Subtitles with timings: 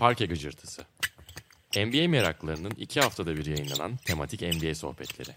[0.00, 0.82] Parke Gıcırtısı.
[1.76, 5.30] NBA meraklarının iki haftada bir yayınlanan tematik NBA sohbetleri.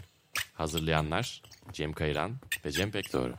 [0.54, 1.42] Hazırlayanlar
[1.74, 3.34] Cem Kayran ve Cem Pekdoğru.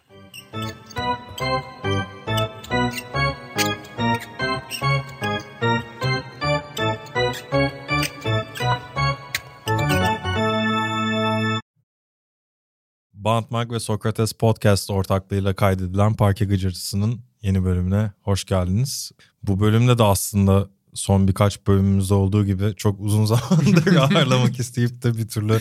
[13.13, 19.13] Bantmark ve Sokrates Podcast ortaklığıyla kaydedilen Parke Gıcırtısı'nın yeni bölümüne hoş geldiniz.
[19.43, 25.19] Bu bölümde de aslında son birkaç bölümümüzde olduğu gibi çok uzun zamandır ağırlamak isteyip de
[25.19, 25.61] bir türlü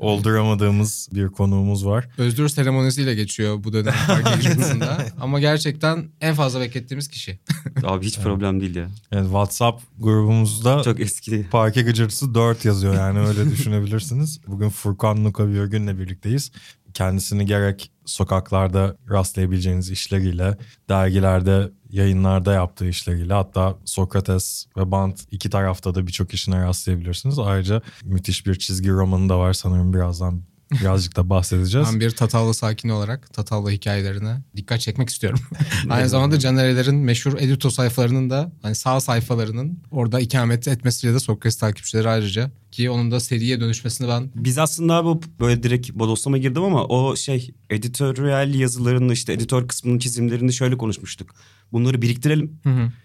[0.00, 2.08] olduramadığımız bir konuğumuz var.
[2.18, 4.88] Özgür seremonisiyle geçiyor bu dönem park gecesinde.
[5.20, 7.38] Ama gerçekten en fazla beklettiğimiz kişi.
[7.84, 8.88] Abi hiç problem değil ya.
[9.12, 11.46] Yani WhatsApp grubumuzda Çok eski.
[11.50, 14.40] Parke Gıcırtısı 4 yazıyor yani öyle düşünebilirsiniz.
[14.46, 16.52] Bugün Furkan Nuka Virgün'le birlikteyiz.
[16.94, 20.56] Kendisini gerek sokaklarda rastlayabileceğiniz işleriyle,
[20.88, 27.38] dergilerde, yayınlarda yaptığı işleriyle hatta Sokrates ve Bant iki tarafta da birçok işine rastlayabilirsiniz.
[27.38, 31.88] Ayrıca müthiş bir çizgi romanı da var sanırım birazdan birazcık da bahsedeceğiz.
[31.92, 35.40] Ben bir Tatavlı sakin olarak Tatavlı hikayelerine dikkat çekmek istiyorum.
[35.90, 41.56] Aynı zamanda Caner'lerin meşhur edito sayfalarının da hani sağ sayfalarının orada ikamet etmesiyle de Sokrates
[41.56, 46.62] takipçileri ayrıca ki onun da seriye dönüşmesini ben Biz aslında bu böyle direkt bodoslama girdim
[46.62, 51.34] ama o şey editoryal yazılarını işte editör kısmının çizimlerini şöyle konuşmuştuk.
[51.72, 52.58] Bunları biriktirelim.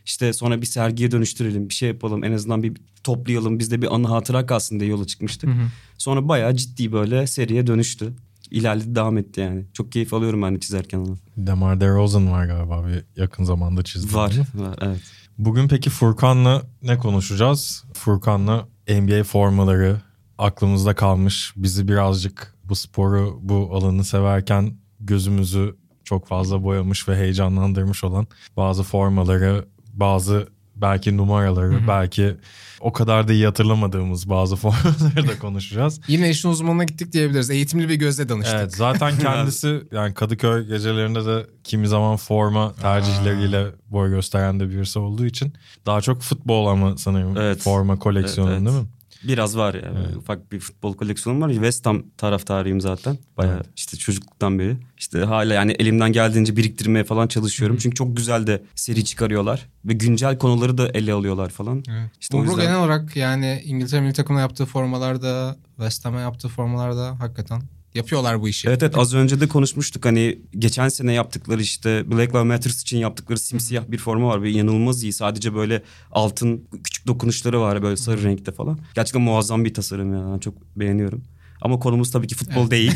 [0.05, 1.69] İşte sonra bir sergiye dönüştürelim.
[1.69, 2.23] Bir şey yapalım.
[2.23, 3.59] En azından bir toplayalım.
[3.59, 5.49] Bizde bir anı hatıra kalsın diye yola çıkmıştık.
[5.97, 8.13] Sonra bayağı ciddi böyle seriye dönüştü.
[8.51, 9.65] İlerledi devam etti yani.
[9.73, 11.17] Çok keyif alıyorum ben de çizerken onu.
[11.37, 14.15] Demar DeRozan var galiba bir yakın zamanda çizdiği.
[14.15, 14.33] Var.
[14.53, 15.01] var evet.
[15.37, 17.83] Bugün peki Furkan'la ne konuşacağız?
[17.93, 20.01] Furkan'la NBA formaları
[20.37, 21.53] aklımızda kalmış.
[21.55, 25.75] Bizi birazcık bu sporu, bu alanı severken gözümüzü
[26.11, 32.35] çok fazla boyamış ve heyecanlandırmış olan bazı formaları, bazı belki numaraları, belki
[32.79, 36.01] o kadar da iyi hatırlamadığımız bazı formaları da konuşacağız.
[36.07, 37.49] yine işin uzmanına gittik diyebiliriz.
[37.49, 38.55] Eğitimli bir gözle danıştık.
[38.59, 44.99] Evet zaten kendisi yani Kadıköy gecelerinde de kimi zaman forma tercihleriyle boy gösteren de birisi
[44.99, 45.53] olduğu için
[45.85, 47.61] daha çok futbol ama sanırım Evet.
[47.61, 48.85] forma koleksiyonu Evet, değil mi?
[49.23, 49.93] Biraz var ya.
[50.17, 51.51] Ufak bir futbol koleksiyonum var.
[51.53, 53.17] West Ham taraftarıyım zaten.
[53.37, 53.65] Bayağı Evet.
[53.75, 54.77] işte çocukluktan beri.
[54.97, 57.77] İşte hala yani elimden geldiğince biriktirmeye falan çalışıyorum.
[57.77, 59.67] Çünkü çok güzel de seri çıkarıyorlar.
[59.85, 61.83] Ve güncel konuları da ele alıyorlar falan.
[61.89, 62.11] Evet.
[62.21, 66.47] İşte o Uğur yüzden- genel olarak yani İngiltere milli takımına yaptığı formalarda, West Ham'a yaptığı
[66.49, 67.61] formalarda hakikaten
[67.93, 68.67] yapıyorlar bu işi.
[68.67, 72.97] Evet evet az önce de konuşmuştuk hani geçen sene yaptıkları işte Black Lives Matter için
[72.97, 75.13] yaptıkları simsiyah bir forma var ve inanılmaz iyi.
[75.13, 78.79] Sadece böyle altın küçük dokunuşları var böyle sarı renkte falan.
[78.95, 80.39] Gerçekten muazzam bir tasarım ya.
[80.39, 81.23] Çok beğeniyorum.
[81.61, 82.93] Ama konumuz tabii ki futbol değil.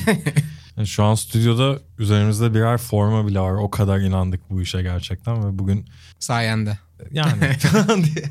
[0.77, 3.51] Yani şu an stüdyoda üzerimizde birer forma bile var.
[3.53, 5.85] O kadar inandık bu işe gerçekten ve bugün
[6.19, 6.79] Sayende.
[7.11, 7.31] yani
[8.05, 8.25] diye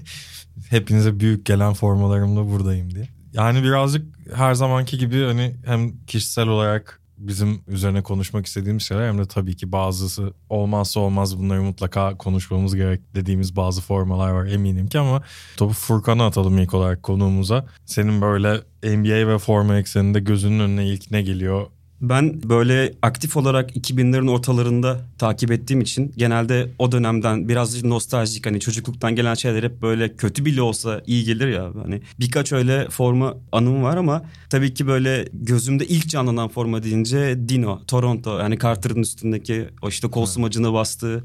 [0.71, 3.09] hepinize büyük gelen formalarımla buradayım diye.
[3.35, 9.19] Yani birazcık her zamanki gibi hani hem kişisel olarak bizim üzerine konuşmak istediğimiz şeyler hem
[9.19, 14.87] de tabii ki bazısı olmazsa olmaz bunları mutlaka konuşmamız gerek dediğimiz bazı formalar var eminim
[14.87, 15.23] ki ama
[15.57, 17.67] topu Furkan'a atalım ilk olarak konuğumuza.
[17.87, 21.67] Senin böyle NBA ve forma ekseninde gözünün önüne ilk ne geliyor?
[22.09, 28.61] Ben böyle aktif olarak 2000'lerin ortalarında takip ettiğim için genelde o dönemden biraz nostaljik hani
[28.61, 31.71] çocukluktan gelen şeyler hep böyle kötü bile olsa iyi gelir ya.
[31.83, 37.49] Hani birkaç öyle forma anım var ama tabii ki böyle gözümde ilk canlanan forma deyince
[37.49, 41.25] Dino, Toronto yani Carter'ın üstündeki o işte kol smacını bastığı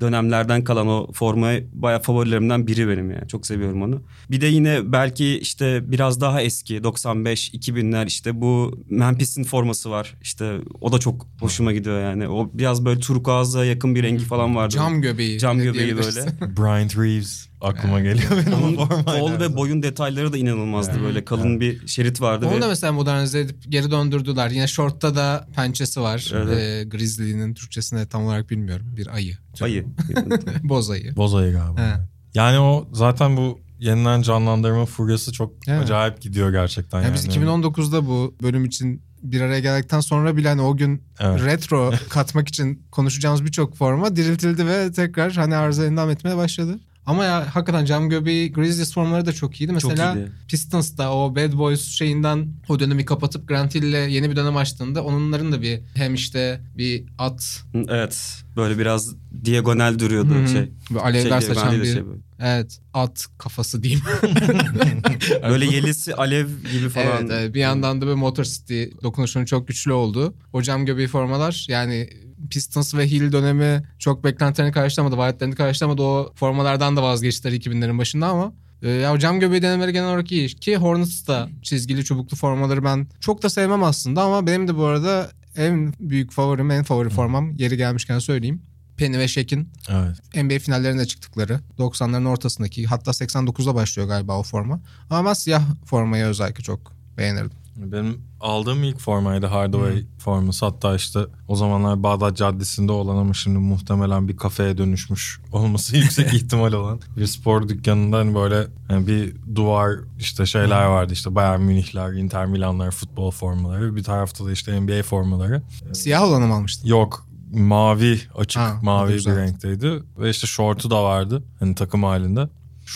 [0.00, 3.28] dönemlerden kalan o forma bayağı favorilerimden biri benim yani.
[3.28, 4.02] Çok seviyorum onu.
[4.30, 10.13] Bir de yine belki işte biraz daha eski 95 2000'ler işte bu Memphis'in forması var.
[10.22, 12.28] İşte o da çok hoşuma gidiyor yani.
[12.28, 14.74] O biraz böyle turkuaz'a yakın bir rengi falan vardı.
[14.74, 15.38] Cam göbeği.
[15.38, 16.20] Cam göbeği böyle.
[16.56, 21.02] Brian Reeves aklıma geliyor benim Onun kol ve boyun detayları da inanılmazdı Evet.
[21.02, 22.46] böyle kalın bir şerit vardı.
[22.46, 24.50] Onu ve- da mesela modernize edip geri döndürdüler.
[24.50, 26.32] Yine shortta da pençesi var.
[26.34, 26.58] Evet.
[26.58, 28.86] Ee, Grizzly'nin Türkçesini tam olarak bilmiyorum.
[28.96, 29.38] Bir ayı.
[29.62, 29.84] Ayı.
[30.62, 31.16] Boz ayı.
[31.16, 31.80] Bozayı galiba.
[31.80, 31.94] He.
[32.34, 35.82] Yani o zaten bu yeniden canlandırma furyası çok Evet.
[35.82, 36.98] acayip gidiyor gerçekten.
[36.98, 41.02] Yani Yani, biz 2019'da bu bölüm için bir araya geldikten sonra bile hani o gün
[41.20, 41.44] Evet.
[41.44, 46.78] retro katmak için konuşacağımız birçok forma diriltildi ve tekrar hani arıza endam etmeye başladı.
[47.06, 49.78] Ama ya hakikaten cam göbeği Grizzlies formları da çok iyiydi.
[49.80, 50.32] Çok Mesela iyiydi.
[50.48, 55.52] Pistons'ta o Bad Boys şeyinden o dönemi kapatıp Grant Hill'le yeni bir dönem açtığında onların
[55.52, 58.44] da bir hem işte bir at Evet.
[58.56, 59.14] Böyle biraz
[59.44, 60.48] diagonal duruyordu Hı hı.
[60.48, 60.70] şey.
[60.90, 62.18] Böyle alevler Şey, saçan bir şey böyle.
[62.40, 64.02] evet at kafası diyeyim.
[65.48, 67.06] Böyle yelisi alev gibi falan.
[67.20, 67.54] Evet, evet.
[67.54, 70.34] bir yandan da bir Motor City dokunuşunun çok güçlü oldu.
[70.52, 72.08] O cam göbeği formalar yani
[72.50, 75.16] Pistons ve Hill dönemi çok beklentilerini karşılamadı.
[75.16, 76.02] Vaatlerini karşılamadı.
[76.02, 78.52] O formalardan da vazgeçtiler 2000'lerin başında ama
[78.82, 80.48] Ee, ya cam göbeği denemeleri genel olarak iyi.
[80.48, 84.84] Ki Hornets da çizgili çubuklu formaları ben çok da sevmem aslında ama benim de bu
[84.84, 88.62] arada en büyük favorim, en favori formam yeri gelmişken söyleyeyim.
[88.96, 90.44] Penny ve Shaq'in Evet.
[90.44, 94.80] NBA finallerine çıktıkları 90'ların ortasındaki hatta 89'da başlıyor galiba o forma.
[95.10, 97.58] Ama ben siyah formayı özellikle çok beğenirdim.
[97.76, 100.66] Benim aldığım ilk formaydı Hardaway forması.
[100.66, 106.34] Hatta işte o zamanlar Bağdat Caddesi'nde olan ama şimdi muhtemelen bir kafeye dönüşmüş olması yüksek
[106.34, 111.60] ihtimal olan bir spor dükkanında hani böyle hani bir duvar işte şeyler vardı işte Bayern
[111.60, 113.96] Münihler, Inter Milanlar futbol formaları.
[113.96, 115.62] Bir tarafta da işte NBA formaları.
[115.92, 116.88] Siyah olanı mı almıştın?
[116.88, 122.48] Yok mavi açık Ha, mavi bir renkteydi ve işte şortu da vardı hani takım halinde.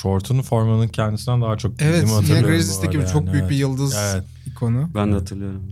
[0.03, 3.51] Şortunu formanın kendisinden daha çok Evet hatırlıyorum arada gibi çok yani, büyük evet.
[3.51, 4.25] bir yıldız Evet.
[4.47, 4.91] ikonu.
[4.95, 5.63] Ben de hatırlıyorum.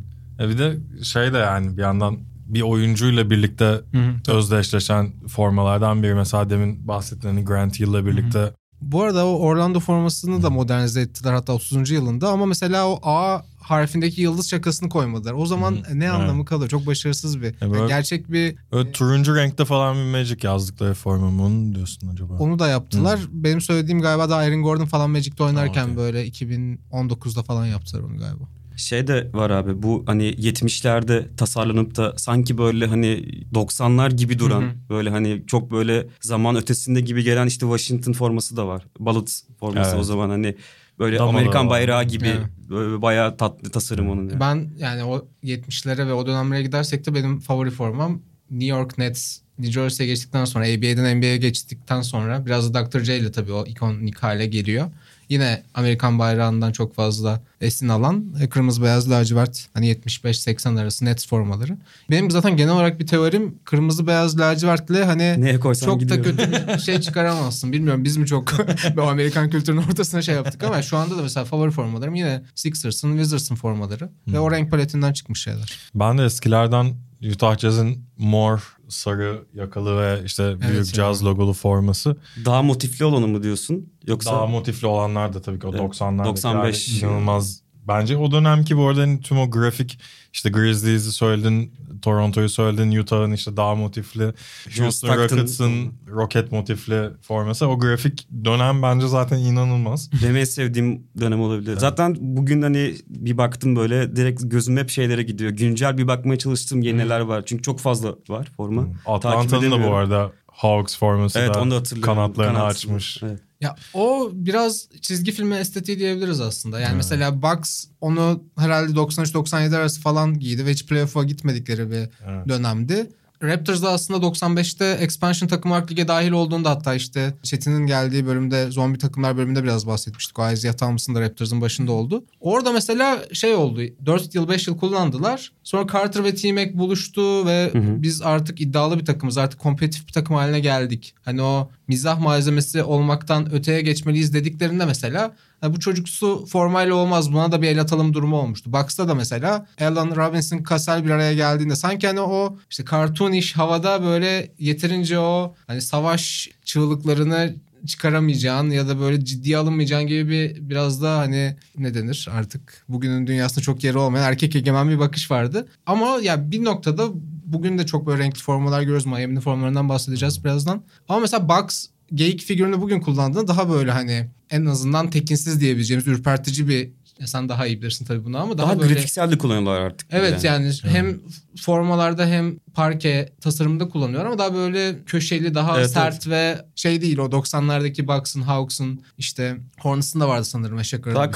[0.41, 4.33] E bir de şey de yani bir yandan bir oyuncuyla birlikte Hı hı.
[4.37, 6.15] özdeşleşen formalardan biri.
[6.15, 11.53] Mesela demin bahsettiğin Grant Hill'le birlikte Bu arada o Orlando formasını da modernize ettiler hatta
[11.53, 11.91] 30.
[11.91, 15.33] yılında ama mesela o A harfindeki yıldız şakasını koymadılar.
[15.33, 16.15] O zaman Hı, ne evet.
[16.15, 16.71] anlamı kalıyor?
[16.71, 17.55] Çok başarısız bir.
[17.61, 22.09] böyle- Yani gerçek bir öyle turuncu renkte falan bir Magic yazdıkları forma mı onu diyorsun
[22.09, 22.35] acaba?
[22.39, 23.21] onu da yaptılar.
[23.31, 25.97] Benim söylediğim galiba da Aaron Gordon falan Magic'te oynarken okey.
[25.97, 28.45] böyle 2019'da falan yaptılar onu galiba.
[28.77, 33.25] Şey de var abi bu hani 70'lerde tasarlanıp da sanki böyle hani
[33.55, 34.71] 90'lar gibi duran Hı hı.
[34.91, 38.83] böyle hani çok böyle zaman ötesinde gibi gelen işte Washington forması da var.
[38.99, 40.01] Balıt forması Evet.
[40.01, 40.57] o zaman hani
[40.99, 42.47] böyle Damalı Amerikan bayrağı gibi Evet.
[42.71, 44.29] böyle bayağı tatlı tasarım onun.
[44.29, 44.41] yani.
[44.41, 49.39] Ben yani o 70'lere ve o dönemlere gidersek de benim favori formam New York Nets
[49.59, 53.01] New Jersey'ye geçtikten sonra ABA'den NBA'ye geçtikten sonra biraz da Dr.
[53.01, 54.91] J ile tabii o ikonik hale geliyor.
[55.29, 61.27] Yine Amerikan bayrağından çok fazla esin alan e, kırmızı beyaz lacivert hani 75-80 arası Nets
[61.27, 61.77] formaları.
[62.11, 66.19] Benim zaten genel olarak bir teorim kırmızı beyaz lacivertle hani Neye çok gidiyor.
[66.19, 67.73] da kötü bir şey çıkaramazsın.
[67.73, 68.53] Bilmiyorum biz mi çok
[68.97, 73.13] bu Amerikan kültürünün ortasına şey yaptık ama şu anda da mesela favori formalarım yine Sixers'ın,
[73.13, 75.79] Wizards'ın formaları ve o renk paletinden çıkmış şeyler.
[75.95, 76.95] Ben de eskilerden
[77.33, 80.85] Utah Jazz'in mor, sarı yakalı ve işte büyük ya.
[80.85, 82.17] caz logolu forması.
[82.45, 83.93] Daha motifli olanı mı diyorsun?
[84.07, 87.66] Yoksa Daha motifli olanlar da tabii ki o Evet, 90'larda 95 inanılmaz.
[87.89, 89.99] Bence o dönemki bu arada hani tüm o grafik
[90.33, 91.73] işte Grizzlies'i söyledin,
[92.03, 94.33] Toronto'yu söyledin, Utah'ın işte daha motifli,
[94.79, 95.09] Houston.
[95.17, 97.67] Rockets'ın roket motifli forması.
[97.67, 100.11] O grafik dönem bence zaten inanılmaz.
[100.23, 101.77] benim en sevdiğim dönem olabilir.
[101.77, 105.51] Zaten bugün hani bir baktım böyle direkt gözüm hep şeylere gidiyor.
[105.51, 107.43] Güncel bir bakmaya çalıştığım yeni neler var.
[107.47, 108.87] Çünkü çok fazla var forma.
[109.07, 112.15] Atlanta'nın da bu arada Hawks forması Evet da onu da hatırlıyorum.
[112.15, 112.73] kanatlarını Kanat.
[112.73, 113.23] açmış.
[113.23, 113.41] Evet.
[113.61, 116.81] Ya o biraz çizgi filmi estetiği diyebiliriz aslında.
[116.81, 116.97] Yani Evet.
[116.97, 122.49] mesela Bucks onu herhalde 93-97 arası falan giydi ve hiç playoff'a gitmedikleri bir Evet.
[122.49, 123.11] dönemdi.
[123.43, 128.71] Raptors da aslında 95'te expansion takımı olarak lige dahil olduğunda hatta işte Çetin'in geldiği bölümde
[128.71, 130.39] zombi takımlar bölümünde biraz bahsetmiştik.
[130.39, 132.25] O Isaiah Thomas'ın da Raptors'ın başında oldu.
[132.41, 133.81] Orada mesela şey oldu.
[134.07, 135.53] 4 yıl 5 yıl kullandılar.
[135.65, 138.03] Sonra Carter ve T-Mac buluştu ve Hı hı.
[138.03, 139.39] biz artık iddialı bir takımız.
[139.39, 141.15] Artık kompetitif bir takım haline geldik.
[141.25, 147.53] Hani o mizah malzemesi olmaktan öteye geçmeliyiz dediklerinde mesela "Ha, bu çocuksu formayla olmaz buna
[147.53, 148.73] da bir el atalım durumu olmuştu.
[148.73, 154.03] Bucks'ta da mesela Allen Robinson, Cassell bir araya geldiğinde sanki hani o işte cartoonish havada
[154.03, 157.55] böyle yeterince o hani savaş çığlıklarını
[157.87, 163.27] çıkaramayacağın ya da böyle ciddiye alınmayacağın gibi bir biraz da hani ne denir artık bugünün
[163.27, 165.69] dünyasında çok yeri olmayan erkek egemen bir bakış vardı.
[165.87, 167.09] Ama ya bir noktada
[167.47, 169.07] bugün de çok böyle renkli formalar görüyoruz.
[169.07, 170.83] Miami'nin formalarından bahsedeceğiz birazdan.
[171.09, 176.69] Ama mesela Bucks geyik figürünü bugün kullandığında daha böyle hani en azından tekinsiz diyebileceğimiz ürpertici
[176.69, 179.81] bir ya sen daha iyi bilirsin tabii bunu ama daha, Daha, böyle grafiksel de kullanıyorlar
[179.81, 180.09] artık.
[180.11, 181.21] Evet yani, hem
[181.61, 187.19] formalarda hem parke tasarımında kullanıyor ama daha böyle köşeli, daha Evet, sert ve şey değil
[187.19, 191.31] o 90'lardaki Bucks'ın, Hawks'ın işte Hornets'ın da vardı sanırım eşek Daha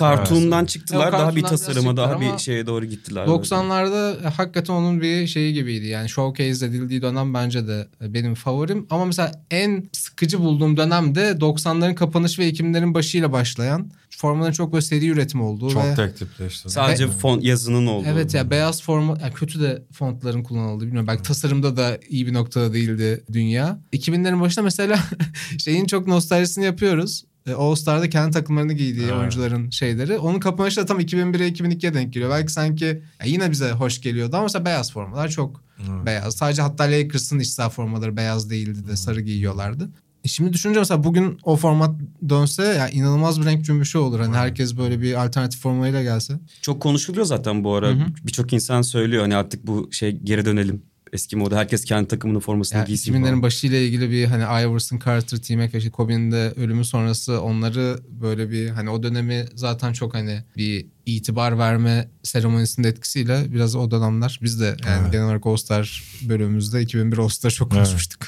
[0.61, 1.13] Evet, çıktılar.
[1.13, 3.27] daha bir tasarıma, daha bir şeye doğru gittiler.
[3.27, 3.39] böyle.
[3.39, 5.87] 90'larda hakikaten onun bir şeyi gibiydi.
[5.87, 8.87] Yani showcase edildiği dönem bence de benim favorim.
[8.91, 14.73] Ama mesela en sıkıcı bulduğum dönem de 90'ların kapanışı ve 2000'lerin başıyla başlayan formaların çok
[14.73, 16.71] böyle seri üretim olduğu Çok ve tek tipleşti.
[16.71, 18.07] Sadece font yazının olduğu.
[18.09, 21.09] Evet ya beyaz forma ya kötü de fontların kullanıldığı bilmiyorum.
[21.09, 23.81] Belki tasarımda da iyi bir noktada değildi dünya.
[23.93, 24.99] 2000'lerin başında mesela
[25.59, 27.25] şeyin çok nostaljisini yapıyoruz.
[27.47, 29.15] E, All Star'da kendi takımlarını giydiği Evet.
[29.15, 30.19] oyuncuların şeyleri.
[30.19, 32.31] Onun kapanışı da tam 2001'e 2002'ye denk geliyor.
[32.31, 36.07] Belki sanki ya yine bize hoş geliyordu ama mesela beyaz formalar çok Evet.
[36.07, 36.37] beyaz.
[36.37, 39.91] Sadece hatta Lakers'ın iç saha formaları beyaz değildi de sarı giyiyorlardı.
[40.31, 44.21] Şimdi düşününce mesela bugün o format dönse ya inanılmaz bir renk cümbüşü olur.
[44.21, 46.35] Hani herkes böyle bir alternatif formayla gelse.
[46.63, 47.95] Çok konuşuluyor zaten bu ara.
[48.27, 50.83] Birçok insan söylüyor hani artık bu şey geri dönelim.
[51.13, 53.43] Eski moda herkes kendi takımının formasını Yani giysin 2000'lerin falan.
[53.43, 58.51] başıyla ilgili bir hani Iverson, Carter, T-Mac ve işte Kobe'nin de ölümü sonrası onları böyle
[58.51, 64.41] bir hani o dönemi zaten çok hani bir itibar verme seremonisinin etkisiyle biraz o dönemler
[64.43, 65.13] biz de yani Evet.
[65.13, 67.77] genel olarak All-Star bölümümüzde 2001 All-Star çok Evet.
[67.83, 68.27] konuşmuştuk.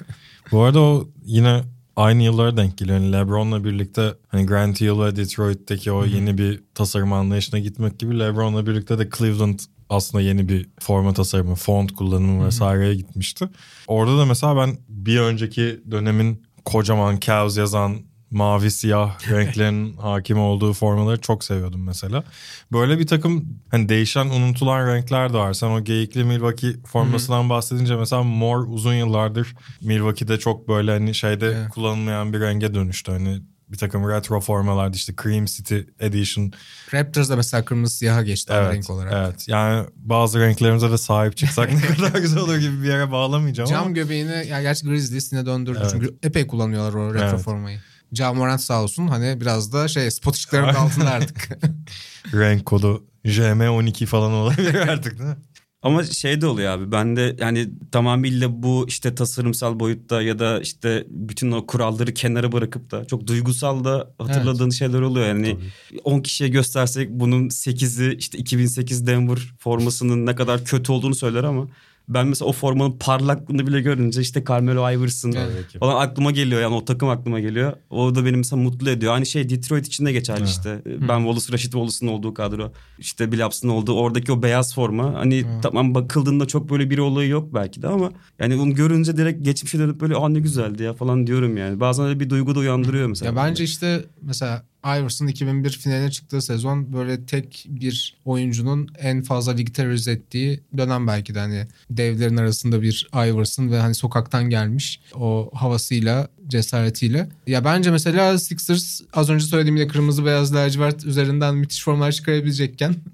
[0.52, 1.62] Bu arada o yine
[1.96, 2.98] aynı yıllara denk geliyor.
[2.98, 8.18] Yani LeBron'la birlikte hani Grant Hill ve Detroit'teki o yeni bir tasarım anlayışına gitmek gibi
[8.18, 9.58] LeBron'la birlikte de Cleveland
[9.88, 13.48] aslında yeni bir forma tasarımı, font kullanımı vesaireye gitmişti.
[13.86, 20.72] Orada da mesela ben bir önceki dönemin kocaman Cavs yazan mavi siyah renklerin hakim olduğu
[20.72, 22.24] formaları çok seviyordum mesela.
[22.72, 25.52] Böyle bir takım hani değişen unutulan renkler de var.
[25.52, 31.46] Sen o geyikli Milwaukee formasından bahsedince mesela mor uzun yıllardır Milwaukee'de çok böyle hani şeyde
[31.46, 31.68] Evet.
[31.68, 33.12] kullanılmayan bir renge dönüştü.
[33.12, 36.52] Hani bir takım retro formalarda işte Cream City Edition.
[36.94, 39.12] Raptors da mesela kırmızı siyaha geçti Evet, renk olarak.
[39.16, 39.48] evet.
[39.48, 43.82] Yani bazı renklerimize de sahip çıksak ne kadar güzel olur gibi bir yere bağlamayacağım Cam
[43.82, 43.90] ama.
[43.90, 45.90] göbeğini ya gerçi Grizzlies yine döndürdü Evet.
[45.92, 47.40] çünkü epey kullanıyorlar o retro Evet.
[47.40, 47.80] formayı.
[48.14, 51.48] Cam Morant sağ olsun hani biraz da şey spot ışıklarının altında artık.
[52.34, 55.36] renk kodu JM12 falan olabilir artık değil mi?
[55.82, 60.60] Ama şey de oluyor abi ben de yani tamamıyla bu işte tasarımsal boyutta ya da
[60.60, 65.26] işte bütün o kuralları kenara bırakıp da çok duygusal da hatırladığın şeyler oluyor.
[65.26, 65.58] Yani
[66.04, 71.68] 10 kişiye göstersek bunun 8'i işte 2008 Denver formasının ne kadar kötü olduğunu söyler ama
[72.14, 75.78] ben mesela o formanın parlaklığını bile görünce işte Carmelo Iverson Evet.
[75.80, 77.72] falan aklıma geliyor yani o takım aklıma geliyor.
[77.90, 79.14] O da beni mesela mutlu ediyor.
[79.14, 80.82] Aynı şey Detroit için de geçerli işte.
[80.86, 82.72] Ben Wallace, Rashid Wallace'ın olduğu kadro.
[82.98, 85.14] İşte Billups'ın olduğu oradaki o beyaz forma.
[85.14, 89.44] Hani tamam bakıldığında çok böyle bir olayı yok belki de ama yani onu görünce direkt
[89.44, 91.80] geçmişe dönüp böyle aa ne güzeldi ya falan diyorum yani.
[91.80, 93.30] Bazen öyle bir duygu da uyandırıyor mesela.
[93.30, 99.52] Ya bence işte mesela Iverson 2001 finaline çıktığı sezon böyle tek bir oyuncunun en fazla
[99.52, 105.00] lig terörize ettiği dönem belki de hani devlerin arasında bir Iverson ve hani sokaktan gelmiş
[105.14, 107.28] o havasıyla cesaretiyle.
[107.46, 112.94] Ya bence mesela Sixers az önce söylediğim gibi kırmızı beyaz lacivert üzerinden müthiş formlar çıkarabilecekken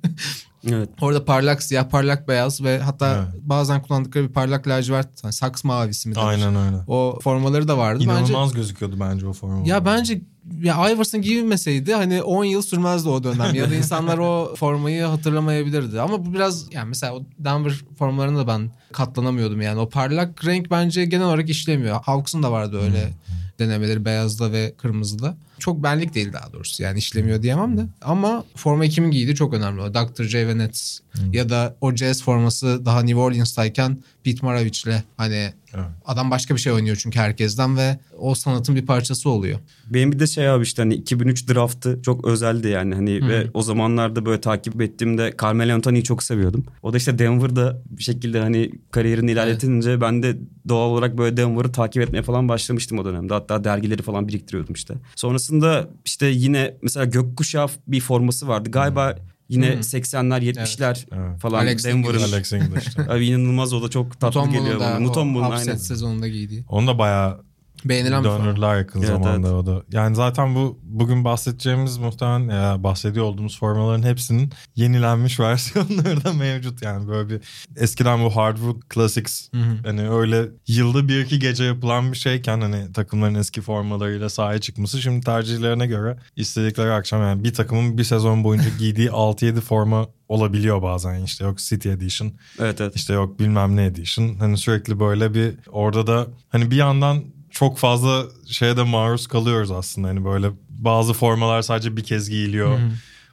[0.71, 0.89] Evet.
[1.01, 3.43] orada parlak siyah parlak beyaz ve hatta Evet.
[3.43, 6.27] bazen kullandıkları bir parlak lacivert hani saks mavisi mi denir?
[6.27, 6.77] Aynen öyle.
[6.87, 8.05] O formaları da vardı.
[8.09, 9.67] Bence İnanılmaz gözüküyordu bence o forma.
[9.67, 10.21] ya bence
[10.63, 16.01] ya Iverson giymeseydi hani 10 yıl sürmezdi o dönem ya da insanlar o formayı hatırlamayabilirdi.
[16.01, 19.81] Ama bu biraz yani mesela o Denver formalarına da ben katlanamıyordum yani.
[19.81, 22.01] O parlak renk bence genel olarak işlemiyor.
[22.03, 23.13] Hawks'un da vardı öyle
[23.59, 25.37] denemeleri beyazda ve kırmızıda.
[25.59, 27.87] Çok benlik değil daha doğrusu yani işlemiyor diyemem de.
[28.03, 29.81] Ama forma kimin giydiği çok önemli.
[29.81, 30.25] O Dr.
[30.25, 30.99] J ve Nets
[31.33, 35.89] ya da o Jazz forması daha New Orleans'tayken Pete Maravich'le hani Evet.
[36.05, 39.59] adam başka bir şey oynuyor çünkü herkesten ve o sanatın bir parçası oluyor.
[39.87, 43.63] Benim bir de şey abi işte hani 2003 draftı çok özeldi yani hani ve o
[43.63, 46.65] zamanlarda böyle takip ettiğimde Carmelo Anthony'yi çok seviyordum.
[46.83, 50.37] O da işte Denver'da bir şekilde hani kariyerini ilerletince ben de
[50.69, 53.35] doğal olarak böyle Denver'ı takip etmeye falan başlamıştım o dönemde.
[53.35, 54.95] Hatta dergileri falan biriktiriyordum işte.
[55.17, 58.71] Sonrasında işte yine mesela gökkuşağı bir forması vardı.
[58.71, 59.17] Galiba
[59.49, 59.81] yine Hmm.
[59.81, 61.41] 80'ler 70'ler Evet.
[61.41, 62.23] falan Alex Denver'ın.
[62.23, 62.99] Alex English.
[63.09, 64.97] Abi inanılmaz o da çok tatlı Mutombo'nun geliyor da bana.
[64.97, 65.79] o Mutombo'nun upset aynen.
[65.79, 66.65] sezonunda giydiği.
[66.69, 67.48] Onu da bayağı
[67.85, 69.57] Beğenilen döndürdüler yakın Evet, zamanda evet.
[69.57, 69.83] o da.
[69.93, 76.83] Yani zaten bu bugün bahsedeceğimiz muhtemelen ya bahsediyor olduğumuz formaların hepsinin yenilenmiş versiyonları da mevcut.
[76.83, 77.41] Yani böyle bir
[77.77, 79.77] eskiden bu Hardwood Classics Hı hı.
[79.85, 85.03] hani öyle yılda bir iki gece yapılan bir şeyken hani takımların eski formalarıyla sahaya çıkması
[85.03, 90.83] şimdi tercihlerine göre istedikleri akşam yani bir takımın bir sezon boyunca giydiği 6-7 forma olabiliyor
[90.83, 92.97] bazen işte yok City Edition Evet evet.
[92.97, 94.37] işte yok bilmem ne edition.
[94.39, 97.25] Hani sürekli böyle bir orada da hani bir yandan
[97.59, 100.09] çok fazla şeye de maruz kalıyoruz aslında.
[100.09, 102.79] Hani böyle bazı formalar sadece bir kez giyiliyor.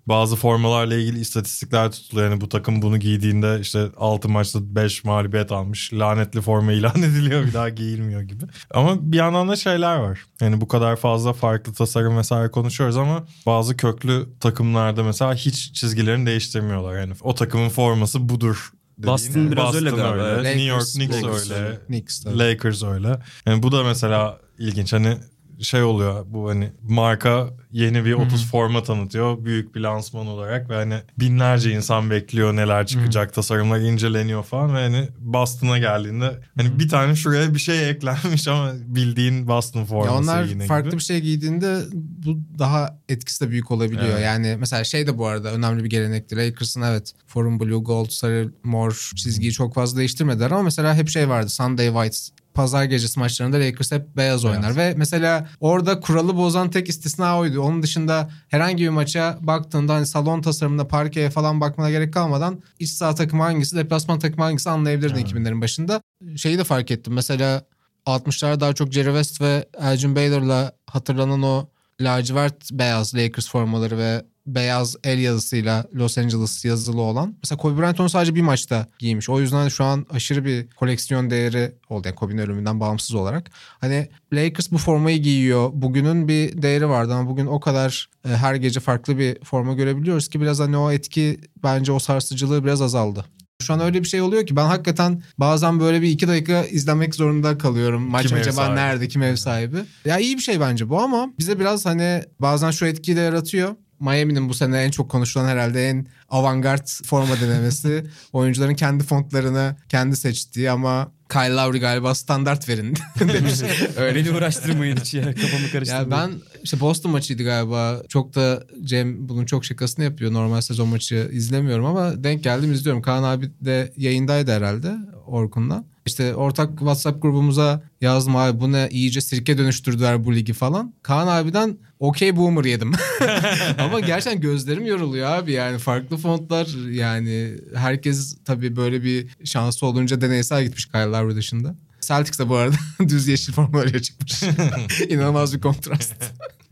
[0.07, 2.29] Bazı formalarla ilgili istatistikler tutuluyor.
[2.29, 5.93] Yani bu takım bunu giydiğinde işte 6 maçta 5 mağlubiyet almış.
[5.93, 8.43] Lanetli forma ilan ediliyor bir daha giyilmiyor gibi.
[8.73, 10.19] Ama bir yandan da şeyler var.
[10.41, 16.25] Yani bu kadar fazla farklı tasarım vesaire konuşuyoruz ama bazı köklü takımlarda mesela hiç çizgilerini
[16.25, 16.99] değiştirmiyorlar.
[16.99, 18.71] Yani o takımın forması budur.
[18.97, 20.49] Boston biraz öyle galiba, öyle.
[20.49, 21.79] New York Knicks Lakers öyle.
[21.85, 22.39] Knicks tabii.
[22.39, 23.19] Lakers öyle.
[23.45, 24.93] Yani bu da mesela ilginç.
[24.93, 25.17] Hani
[25.61, 30.75] şey oluyor bu hani marka yeni bir 30 forma tanıtıyor büyük bir lansman olarak ve
[30.75, 36.89] hani binlerce insan bekliyor neler çıkacak tasarımlar inceleniyor falan ve hani Boston'a geldiğinde hani bir
[36.89, 40.99] tane şuraya bir şey eklenmiş ama bildiğin Boston forması Ya onlar yine farklı gibi.
[40.99, 44.13] bir şey giydiğinde bu daha etkisi de büyük olabiliyor.
[44.13, 44.23] Evet.
[44.25, 46.37] Yani mesela şey de bu arada önemli bir gelenekti.
[46.37, 51.29] Lakers'ın evet forum blue, gold, sarı, mor çizgiyi çok fazla değiştirmediler ama mesela hep şey
[51.29, 51.49] vardı.
[51.49, 52.17] Sunday white
[52.55, 54.75] pazar gecesi maçlarında Lakers hep beyaz oynar.
[54.75, 57.61] Ve mesela orada kuralı bozan tek istisna oydu.
[57.61, 62.89] Onun dışında herhangi bir maça baktığında hani salon tasarımında parkeye falan bakmana gerek kalmadan iç
[62.89, 65.33] saha takımı hangisi, deplasman takımı hangisi anlayabilirdin Evet.
[65.33, 66.01] 2000'lerin başında.
[66.35, 67.13] Şeyi de fark ettim.
[67.13, 67.61] Mesela
[68.05, 71.69] 60'larda daha çok Jerry West ve Elgin Baylor'la hatırlanan o
[72.01, 77.35] lacivert beyaz Lakers formaları ve beyaz el yazısıyla Los Angeles yazılı olan.
[77.43, 79.29] Mesela Kobe Bryant onu sadece bir maçta giymiş.
[79.29, 82.07] O yüzden şu an aşırı bir koleksiyon değeri oldu.
[82.07, 83.51] Yani Kobe'nin ölümünden bağımsız olarak.
[83.81, 85.69] Hani Lakers bu formayı giyiyor.
[85.73, 90.27] Bugünün bir değeri vardı ama bugün o kadar e, her gece farklı bir forma görebiliyoruz
[90.27, 93.25] ki biraz hani o etki bence o sarsıcılığı biraz azaldı.
[93.61, 97.15] Şu an öyle bir şey oluyor ki ben hakikaten bazen böyle bir iki dakika izlemek
[97.15, 98.01] zorunda kalıyorum.
[98.01, 99.77] Maç Kim acaba nerede, kim ev sahibi?
[100.05, 103.75] Ya iyi bir şey bence bu ama bize biraz hani bazen şu etkiyi de yaratıyor.
[103.99, 108.03] Miami'nin bu sene en çok konuşulan herhalde en avantgard forma denemesi.
[108.33, 113.53] Oyuncuların kendi fontlarını kendi seçtiği ama Kyle Lowry galiba standart verin demiş.
[113.97, 116.11] Öyle Beni uğraştırmayın hiç ya kafamı karıştırmayın.
[116.11, 116.31] ya ben
[116.63, 118.01] işte Boston maçıydı galiba.
[118.09, 120.33] Çok da Cem bunun çok şakasını yapıyor.
[120.33, 123.01] Normal sezon maçı izlemiyorum ama denk geldim izliyorum.
[123.01, 125.83] Kaan abi de yayındaydı herhalde Orkun'la.
[126.05, 130.93] İşte ortak WhatsApp grubumuza yazdım abi bu ne iyice sirke dönüştürdüler bu ligi falan.
[131.03, 132.91] Kaan abiden okey boomer yedim.
[133.77, 140.21] ama gerçekten gözlerim yoruluyor abi yani farklı fontlar yani herkes tabii böyle bir şansı olunca
[140.21, 141.75] deneysel gitmiş Kyle Lowry dışında.
[142.01, 142.75] Celtics de bu arada
[143.09, 144.43] düz yeşil formayla çıkmış.
[145.09, 146.13] İnanılmaz bir kontrast.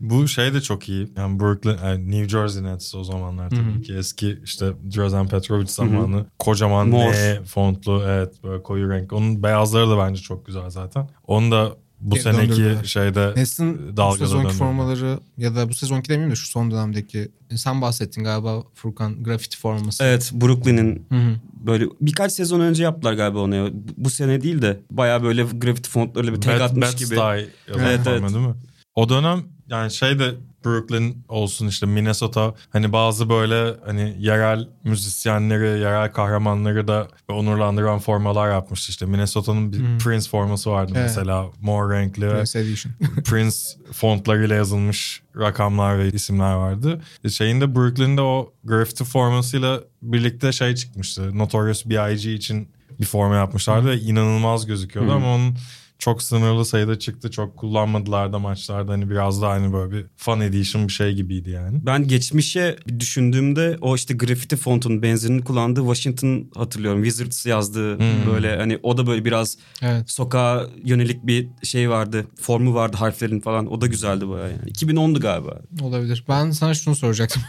[0.00, 1.08] Bu şey de çok iyi.
[1.16, 3.82] Yani Brooklyn, yani New Jersey Nets o zamanlar tabii Hı hı.
[3.82, 6.26] ki eski işte Drazen Petrovic zamanı.
[6.38, 7.12] Kocaman Mor.
[7.12, 9.12] N fontlu evet böyle koyu renk.
[9.12, 11.08] Onun beyazları da bence çok güzel zaten.
[11.26, 12.84] Onu da bu Geri seneki döndürdüler.
[12.84, 14.58] şeyde Nets'in bu dalgada sezonki döndürdü.
[14.58, 19.58] formaları ya da bu sezonki demeyeyim de şu son dönemdeki sen bahsettin galiba Furkan grafiti
[19.58, 20.04] forması.
[20.04, 21.06] Evet Brooklyn'in
[21.66, 23.66] böyle birkaç sezon önce yaptılar galiba onu ya.
[23.72, 27.06] Bu- Bu sene değil de bayağı böyle grafiti fontlarıyla bir tek Bad, atmış Bad gibi.
[27.06, 28.22] Style Evet, evet.
[28.34, 28.54] değil mi?
[28.94, 30.30] O dönem yani şey de
[30.64, 38.50] Brooklyn olsun işte Minnesota hani bazı böyle hani yerel müzisyenleri, yerel kahramanları da onurlandıran formalar
[38.50, 39.06] yapmıştı işte.
[39.06, 39.98] Minnesota'nın bir Hmm.
[39.98, 41.04] Prince forması vardı Evet.
[41.06, 42.92] mesela mor renkli Prince Edition.
[43.24, 43.56] Prince
[43.92, 47.00] fontlarıyla yazılmış rakamlar ve isimler vardı.
[47.30, 51.38] Şeyinde Brooklyn'de o graffiti formasıyla birlikte şey çıkmıştı.
[51.38, 52.34] Notorious B.I.G.
[52.34, 52.68] için
[53.00, 55.14] bir forma yapmışlardı ve inanılmaz gözüküyordu Hı.
[55.14, 55.56] ama onun
[56.04, 57.30] çok sınırlı sayıda çıktı.
[57.30, 58.92] Çok kullanmadılar da maçlarda.
[58.92, 61.78] Hani biraz da hani böyle bir fan edition bir şey gibiydi yani.
[61.86, 67.04] Ben geçmişe bir düşündüğümde o işte grafiti fontun benzerini kullandığı Washington hatırlıyorum.
[67.04, 68.32] Wizards yazdığı Hmm.
[68.32, 70.10] böyle hani o da böyle biraz evet.
[70.10, 72.26] sokağa yönelik bir şey vardı.
[72.40, 73.72] Formu vardı harflerin falan.
[73.72, 74.70] O da güzeldi bayağı yani.
[74.70, 75.60] 2010'du galiba.
[75.82, 76.24] Olabilir.
[76.28, 77.42] Ben sana şunu soracaktım.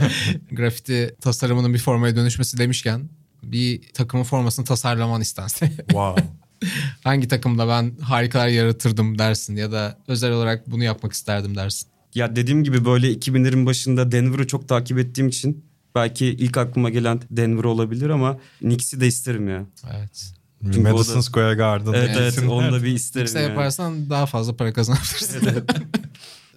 [0.52, 3.08] grafiti tasarımının bir formaya dönüşmesi demişken
[3.42, 6.22] bir takımın formasını tasarlaman istense Wow.
[7.04, 11.88] hangi takımda ben harikalar yaratırdım dersin ya da özel olarak bunu yapmak isterdim dersin.
[12.14, 17.20] Ya dediğim gibi böyle 2000'lerin başında Denver'ı çok takip ettiğim için belki ilk aklıma gelen
[17.30, 19.66] Denver olabilir ama Knicks'i de isterim ya.
[19.96, 20.32] Evet.
[20.62, 21.92] Çünkü Madison da- Square Garden.
[21.92, 23.48] Evet evet onu da bir isterim Knicks'e yani.
[23.50, 25.40] yaparsan daha fazla para kazanabilirsin.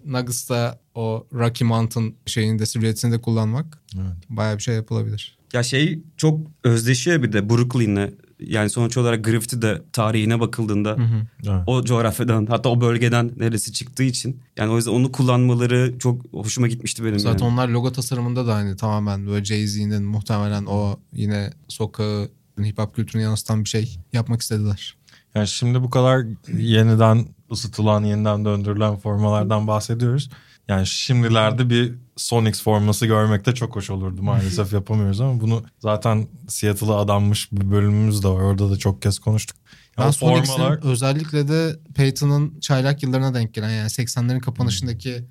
[0.06, 4.14] Nuggets'ta o Rocky Mountain şeyini de silüetini de kullanmak Evet.
[4.30, 5.38] bayağı bir şey yapılabilir.
[5.54, 8.10] Ya şey çok özdeşiyor bir de Brooklyn'le.
[8.41, 11.27] Yani sonuç olarak graffiti de tarihine bakıldığında Hı hı.
[11.43, 11.63] Evet.
[11.67, 16.67] o coğrafyadan hatta o bölgeden neresi çıktığı için yani o yüzden onu kullanmaları çok hoşuma
[16.67, 17.19] gitmişti benim.
[17.19, 17.54] Zaten yani.
[17.54, 23.23] onlar logo tasarımında da hani tamamen böyle Jay-Z'nin muhtemelen o yine sokağı hip hop kültürünü
[23.23, 24.95] yansıtan bir şey yapmak istediler.
[25.36, 26.25] Yani şimdi bu kadar
[26.58, 30.30] yeniden ısıtılan, yeniden döndürülen formalardan bahsediyoruz.
[30.67, 34.22] Yani şimdilerde bir Sonics forması görmek de çok hoş olurdu.
[34.24, 38.42] Maalesef yapamıyoruz ama bunu zaten Seattle'a adanmış bir bölümümüz de var.
[38.42, 39.58] Orada da çok kez konuştuk.
[39.98, 45.26] Ben Yani Sonics'in formalar özellikle de Peyton'ın çaylak yıllarına denk gelen yani 80'lerin kapanışındaki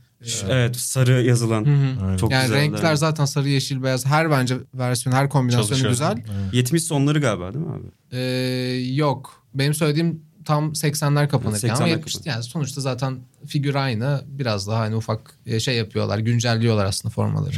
[0.48, 1.64] Evet sarı yazılan.
[1.66, 1.70] Hı
[2.12, 2.16] hı.
[2.16, 2.60] Çok yani güzeldi.
[2.60, 4.06] renkler zaten sarı, yeşil, beyaz.
[4.06, 5.90] Her bence versiyon, her kombinasyonu çalışıyor.
[5.90, 6.12] güzel.
[6.42, 6.54] Evet.
[6.54, 8.16] 70 sonları galiba değil mi abi?
[8.16, 8.20] Ee,
[8.94, 9.44] yok.
[9.54, 14.24] Benim söylediğim tam 80'ler kapanırken ama 80'ler 70 yani sonuçta zaten figür aynı.
[14.26, 17.56] Biraz daha hani ufak e, şey yapıyorlar, güncelliyorlar aslında formaları.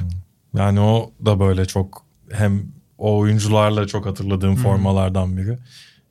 [0.55, 2.67] Yani o da böyle çok hem
[2.99, 5.59] o oyuncularla çok hatırladığım formalardan biri.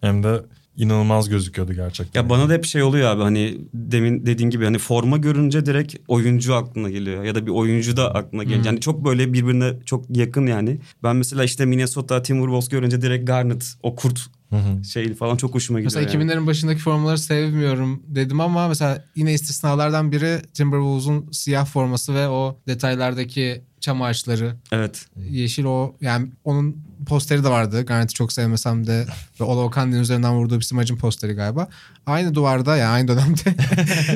[0.01, 0.41] Hem de
[0.77, 2.21] inanılmaz gözüküyordu gerçekten.
[2.21, 5.95] Ya bana da hep şey oluyor abi hani demin dediğin gibi hani forma görünce direkt
[6.07, 8.61] oyuncu aklına geliyor ya da bir oyuncu da aklına geliyor.
[8.61, 8.67] Hı.
[8.67, 10.79] Yani çok böyle birbirine çok yakın yani.
[11.03, 14.29] Ben mesela işte Minnesota Timberwolves görünce direkt Garnet o kurt
[14.83, 16.01] Şey falan çok hoşuma gidiyor.
[16.01, 16.31] Mesela yani.
[16.31, 22.59] 2000'lerin başındaki formaları sevmiyorum dedim ama mesela yine istisnalardan biri Timberwolves'un siyah forması ve o
[22.67, 25.05] detaylardaki çam ağaçları Evet.
[25.29, 27.85] yeşil o yani onun posteri de vardı.
[27.85, 29.05] Garnett'i çok sevmesem de
[29.39, 31.67] ve Olo Okandi'nin üzerinden vurduğu bir smacın posteri galiba.
[32.05, 33.55] Aynı duvarda yani aynı dönemde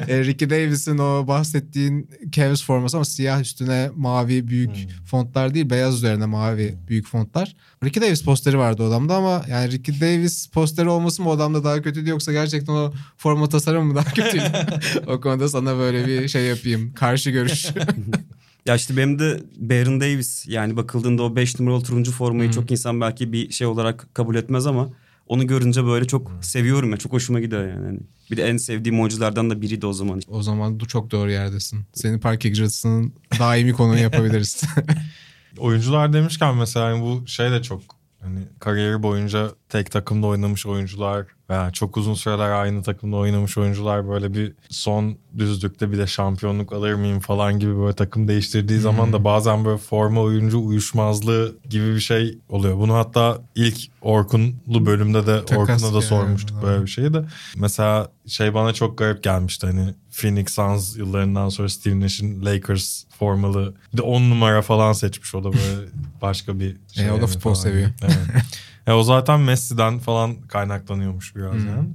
[0.13, 5.95] e, Ricky Davis'in o bahsettiğin Cavs forması ama siyah üstüne mavi büyük fontlar değil beyaz
[5.95, 7.55] üzerine mavi büyük fontlar.
[7.83, 12.09] Ricky Davis posteri vardı odamda ama yani Ricky Davis posteri olması mı odamda daha kötüydü
[12.09, 14.51] yoksa gerçekten o forma tasarımı mı daha kötüydü?
[15.07, 16.93] o konuda sana böyle bir şey yapayım.
[16.93, 17.65] Karşı görüş.
[18.65, 23.01] Ya işte benim de Baron Davis yani bakıldığında o 5 numaralı turuncu formayı çok insan
[23.01, 24.89] belki bir şey olarak kabul etmez ama
[25.27, 27.85] onu görünce böyle çok seviyorum ya çok hoşuma gidiyor yani.
[27.85, 27.99] Hani
[28.31, 30.21] bir de en sevdiğim oyunculardan da biriydi o zaman.
[30.27, 31.79] O zaman du- çok doğru yerdesin.
[31.93, 34.63] Senin park icrasının daimi konu yapabiliriz.
[35.57, 37.81] Oyuncular demişken mesela hani bu şey de çok
[38.21, 44.09] hani kariyeri boyunca tek takımda oynamış oyuncular veya çok uzun süreler aynı takımda oynamış oyuncular
[44.09, 49.13] böyle bir son düzlükte bir de şampiyonluk alır mıyım falan gibi böyle takım değiştirdiği zaman
[49.13, 52.77] da bazen böyle forma oyuncu uyuşmazlığı gibi bir şey oluyor.
[52.77, 56.63] Bunu hatta ilk Orkunlu bölümde de Takas Orkun'a da yani, sormuştuk evet.
[56.63, 57.25] böyle bir şeyi de.
[57.55, 63.75] Mesela şey bana çok garip gelmişti hani Phoenix Suns yıllarından sonra Steve Nash'in Lakers formalı
[63.93, 65.89] bir de 10 numara falan seçmiş o da böyle
[66.21, 67.05] başka bir şey.
[67.05, 67.63] E, o da yani futbol falan.
[67.63, 67.89] seviyor.
[68.01, 68.45] Evet.
[68.87, 71.67] E, o zaten Messi'den falan kaynaklanıyormuş biraz Hmm.
[71.69, 71.89] yani.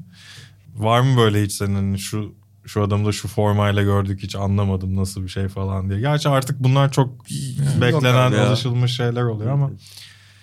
[0.76, 2.34] Var mı böyle hiç senin hani şu
[2.66, 6.00] şu adamı da şu formayla gördük hiç anlamadım nasıl bir şey falan diye.
[6.00, 7.24] Gerçi artık bunlar çok
[7.80, 9.70] beklenen alışılmış şeyler oluyor ama.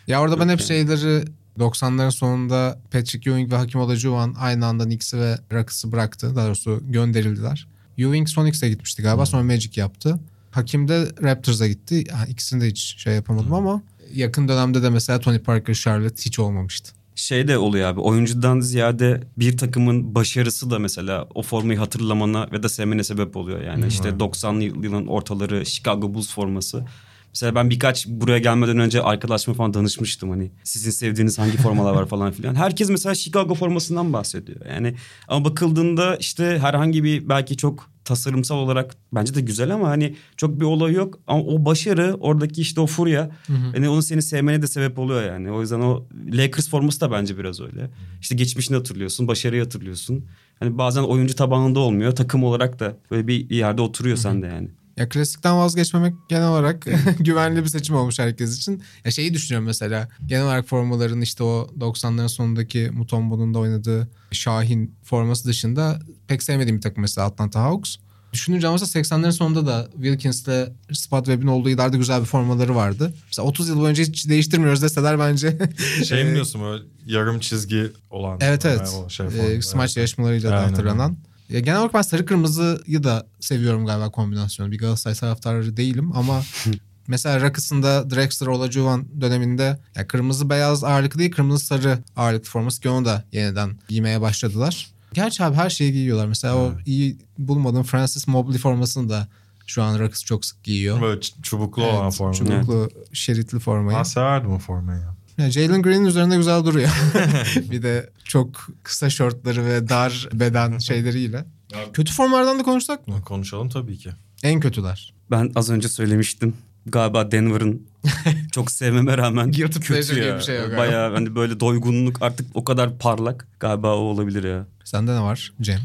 [0.08, 1.26] ya orada ben hep şeyleri
[1.60, 6.36] 90'ların sonunda Patrick Ewing ve Hakim Olajuwon aynı anda Knicks'i ve Rockets'ı bıraktı.
[6.36, 7.68] Daha doğrusu gönderildiler.
[7.98, 10.20] Ewing Sonics'e gitmişti galiba sonra Magic yaptı.
[10.52, 12.04] Hakim de Raptors'a gitti.
[12.28, 13.82] İkisini de hiç şey yapamadım ama
[14.14, 16.92] yakın dönemde de mesela Tony Parker, Charlotte hiç olmamıştı.
[17.16, 22.64] Şey de oluyor abi oyuncudan ziyade bir takımın başarısı da mesela o formayı hatırlamana ve
[22.64, 23.62] da sevmene sebep oluyor.
[23.62, 26.86] Yani işte 90'lı yılın ortaları Chicago Bulls forması.
[27.34, 32.06] Mesela ben birkaç buraya gelmeden önce arkadaşıma falan danışmıştım hani sizin sevdiğiniz hangi formalar var
[32.06, 32.56] falan filan.
[32.66, 34.66] Herkes mesela Chicago formasından bahsediyor.
[34.66, 34.96] Yani
[35.28, 40.60] ama bakıldığında işte herhangi bir belki çok tasarımsal olarak bence de güzel ama hani çok
[40.60, 41.20] bir olay yok.
[41.28, 43.30] Ama o başarı oradaki işte o furya
[43.72, 45.52] hani onu seni sevmene de sebep oluyor yani.
[45.52, 47.90] O yüzden o Lakers forması da bence biraz öyle.
[48.22, 50.26] İşte geçmişini hatırlıyorsun, başarıyı hatırlıyorsun.
[50.60, 52.12] Hani bazen oyuncu tabanında olmuyor.
[52.16, 54.70] Takım olarak da böyle bir yerde oturuyor sende yani.
[54.98, 56.88] Ya klasikten vazgeçmemek genel olarak
[57.20, 58.84] güvenli bir seçim olmuş herkes için.
[59.06, 64.96] Ya şeyi düşünüyorum mesela genel olarak formaların işte o 90'ların sonundaki Mutombo'nun da oynadığı Şahin
[65.04, 67.96] forması dışında pek sevmediğim bir takım mesela Atlanta Hawks.
[68.34, 73.14] Düşününce ama mesela 80'lerin sonunda da Wilkins'le Spot Webb'in olduğu yıllarda güzel bir formaları vardı.
[73.28, 75.58] Mesela 30 yıl boyunca hiç değiştirmiyoruz deseler bence.
[76.06, 78.38] Şey mi diyorsun böyle yarım çizgi olan?
[78.42, 78.94] Evet evet.
[78.94, 79.60] Yani şey falan.
[79.60, 79.98] smaç Evet.
[79.98, 81.18] yarışmalarıyla da hatırlanan.
[81.50, 84.72] Ya genel olarak ben sarı kırmızıyı da seviyorum galiba kombinasyonu.
[84.72, 86.42] Bir Galatasaray taraftarı değilim ama
[87.08, 92.90] mesela Rakıs'ında Drexler Olajuwon döneminde ya kırmızı beyaz ağırlıklı değil kırmızı sarı ağırlıklı forması ki
[92.90, 94.88] onu da yeniden giymeye başladılar.
[95.14, 96.28] Gerçi abi her şeyi giyiyorlar.
[96.28, 99.28] Mesela o iyi bulmadığım Francis Mobley formasını da
[99.68, 101.02] şu an Rakıs çok sık giyiyor.
[101.02, 102.34] Böyle çubuklu olan Evet, forma.
[102.34, 103.98] Çubuklu, şeritli formayı.
[103.98, 105.17] Ben severdim o formayı ya.
[105.38, 106.90] Ya Jalen Green'in üzerinde güzel duruyor.
[107.72, 111.46] bir de çok kısa şortları ve dar beden şeyleriyle.
[111.94, 113.22] Kötü formlardan da konuşsak mı?
[113.26, 114.10] Konuşalım tabii ki.
[114.44, 115.14] En kötüler.
[115.32, 116.54] Ben az önce söylemiştim.
[116.86, 117.88] Galiba Denver'ın
[118.52, 120.38] çok sevmeme rağmen Guilty kötü ya.
[120.38, 120.78] bir şey yok.
[120.78, 123.48] Bayağı hani böyle doygunluk artık o kadar parlak.
[123.60, 124.66] Galiba o olabilir ya.
[124.84, 125.80] Sende ne var Cem?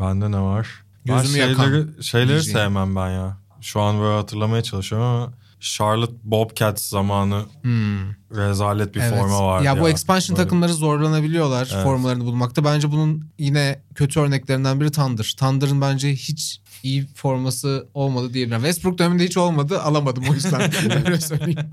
[0.00, 0.68] Bende ne var?
[1.08, 2.58] Ben Gözümü yakan şeyleri, şeyleri diyeceğim.
[2.58, 3.36] sevmem ben ya.
[3.60, 8.10] Şu an böyle hatırlamaya çalışıyorum ama Charlotte Bobcats zamanı Hmm.
[8.36, 9.10] rezalet bir Evet.
[9.20, 9.74] forma vardı ya.
[9.74, 11.84] ya bu expansion Böyle- takımları zorlanabiliyorlar Evet.
[11.84, 12.64] formalarını bulmakta.
[12.64, 15.34] Bence bunun yine kötü örneklerinden biri Thunder.
[15.38, 18.60] Thunder'ın bence hiç iyi forması olmadı diyebilirim.
[18.60, 19.80] Westbrook döneminde hiç olmadı.
[19.80, 20.60] Alamadım o yüzden.
[21.06, 21.70] Öyle söyleyeyim.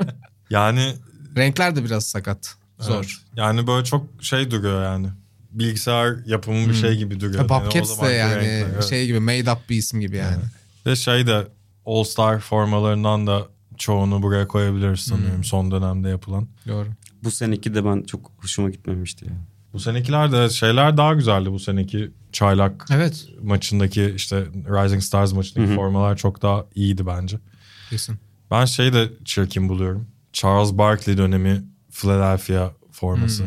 [0.50, 0.94] Yani
[1.38, 2.56] Renkler de biraz sakat.
[2.80, 2.96] Zor.
[2.96, 3.10] evet.
[3.36, 5.08] Yani böyle çok şey duruyor yani.
[5.52, 7.50] Bilgisayar yapımı bir şey gibi duruyor.
[7.50, 8.84] Ha, Yani Bobcats de yani renkler, evet.
[8.90, 10.44] şey gibi made up bir isim gibi yani.
[10.86, 11.48] Ve şey de
[11.86, 15.44] All Star formalarından da çoğunu buraya koyabiliriz sanıyorum Hmm.
[15.44, 16.48] son dönemde yapılan.
[16.68, 16.88] Doğru.
[17.24, 19.32] Bu seneki de ben çok hoşuma gitmemişti ya.
[19.74, 23.28] Bu senekiler de şeyler daha güzeldi bu seneki çaylak Evet.
[23.44, 25.76] maçındaki işte Rising Stars maçındaki Hı hı.
[25.76, 27.40] formalar çok daha iyiydi bence.
[27.90, 28.16] Kesin.
[28.52, 30.08] Ben şeyi de çirkin buluyorum.
[30.34, 33.44] Charles Barkley dönemi Philadelphia forması.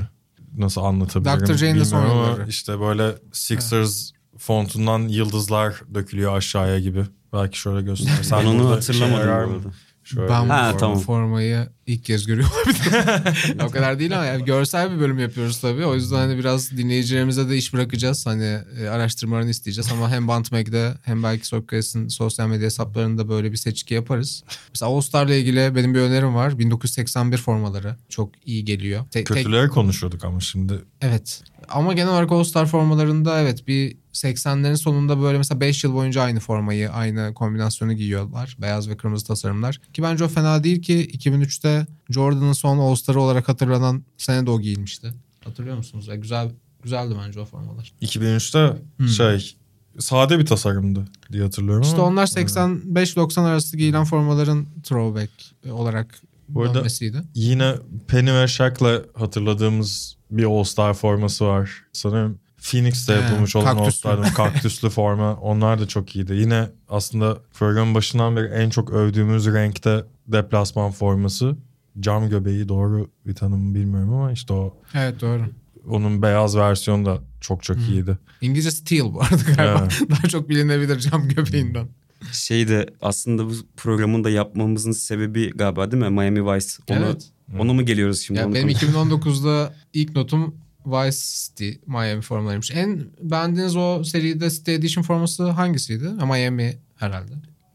[0.57, 1.55] Nasıl anlatabilirim Dr.
[1.55, 2.49] Jane'de bilmiyorum ama sonraları.
[2.49, 7.05] işte böyle Sixers fontundan yıldızlar dökülüyor aşağıya gibi.
[7.33, 8.39] Belki şöyle göstersem.
[8.41, 9.71] Ben onu hatırlamadım şey
[10.07, 10.77] Şöyle Ben Ha, bu forma.
[10.77, 10.99] tamam.
[10.99, 13.59] formayı ilk kez görüyor olabilirim.
[13.67, 15.85] o kadar değil ama yani görsel bir bölüm yapıyoruz tabii.
[15.85, 18.27] O yüzden hani biraz dinleyicilerimize de iş bırakacağız.
[18.27, 23.57] Hani e, araştırmalarını isteyeceğiz ama hem Bantmag'de hem belki Sokrates'in sosyal medya hesaplarında böyle bir
[23.57, 24.43] seçki yaparız.
[24.75, 26.59] Mesela All Star'la ilgili benim bir önerim var.
[26.59, 29.01] 1981 formaları çok iyi geliyor.
[29.05, 31.43] Te- tek- Kötüleri konuşuyorduk ama şimdi Evet.
[31.69, 36.23] Ama genel olarak All Star formalarında evet bir 80'lerin sonunda böyle mesela 5 yıl boyunca
[36.23, 38.57] aynı formayı, aynı kombinasyonu giyiyorlar.
[38.63, 39.81] Beyaz ve kırmızı tasarımlar.
[39.93, 44.51] Ki bence o fena değil ki 2003'te Jordan'ın son All Star'ı olarak hatırlanan sene de
[44.51, 45.13] o giyilmişti.
[45.45, 46.07] Hatırlıyor musunuz?
[46.09, 46.51] Ya güzel
[46.83, 47.93] güzeldi bence o formalar.
[48.03, 49.09] 2003'te Hmm.
[49.09, 49.57] şey
[49.99, 52.07] sade bir tasarımdı diye hatırlıyorum İşte ama.
[52.07, 55.31] onlar 85-90 arası giyilen formaların throwback
[55.71, 57.23] olarak Bu arada- dönmesiydi.
[57.35, 57.75] Yine
[58.09, 61.71] Penny ve Shaq'la hatırladığımız bir All-Star forması var.
[61.93, 62.39] Sanırım
[62.71, 64.09] Phoenix'te He, yapılmış olan kaktüslü.
[64.09, 65.35] All-Star'ın kaktüslü forma.
[65.35, 66.35] Onlar da çok iyiydi.
[66.35, 71.57] Yine aslında programın başından beri en çok övdüğümüz renkte deplasman forması.
[72.01, 75.43] Cam göbeği doğru bir tanımı bilmiyorum ama işte o Evet doğru.
[75.91, 78.19] onun beyaz versiyonu da çok çok iyiydi.
[78.41, 79.79] İngilizce steel bu arada galiba.
[79.83, 80.01] Evet.
[80.11, 81.89] Daha çok bilinebilir cam göbeğinden.
[82.33, 86.11] Şey de aslında bu programın da yapmamızın sebebi galiba değil mi?
[86.11, 86.67] Miami Vice.
[86.91, 87.29] Onu, Evet.
[87.59, 88.41] Ona mı geliyoruz şimdi?
[88.41, 90.55] Ya benim konuş- 2019'da ilk notum
[90.87, 92.71] Vice City Miami formalarıymış.
[92.71, 96.09] En beğendiğiniz o seride City Edition forması hangisiydi?
[96.19, 97.33] Ha, Miami herhalde.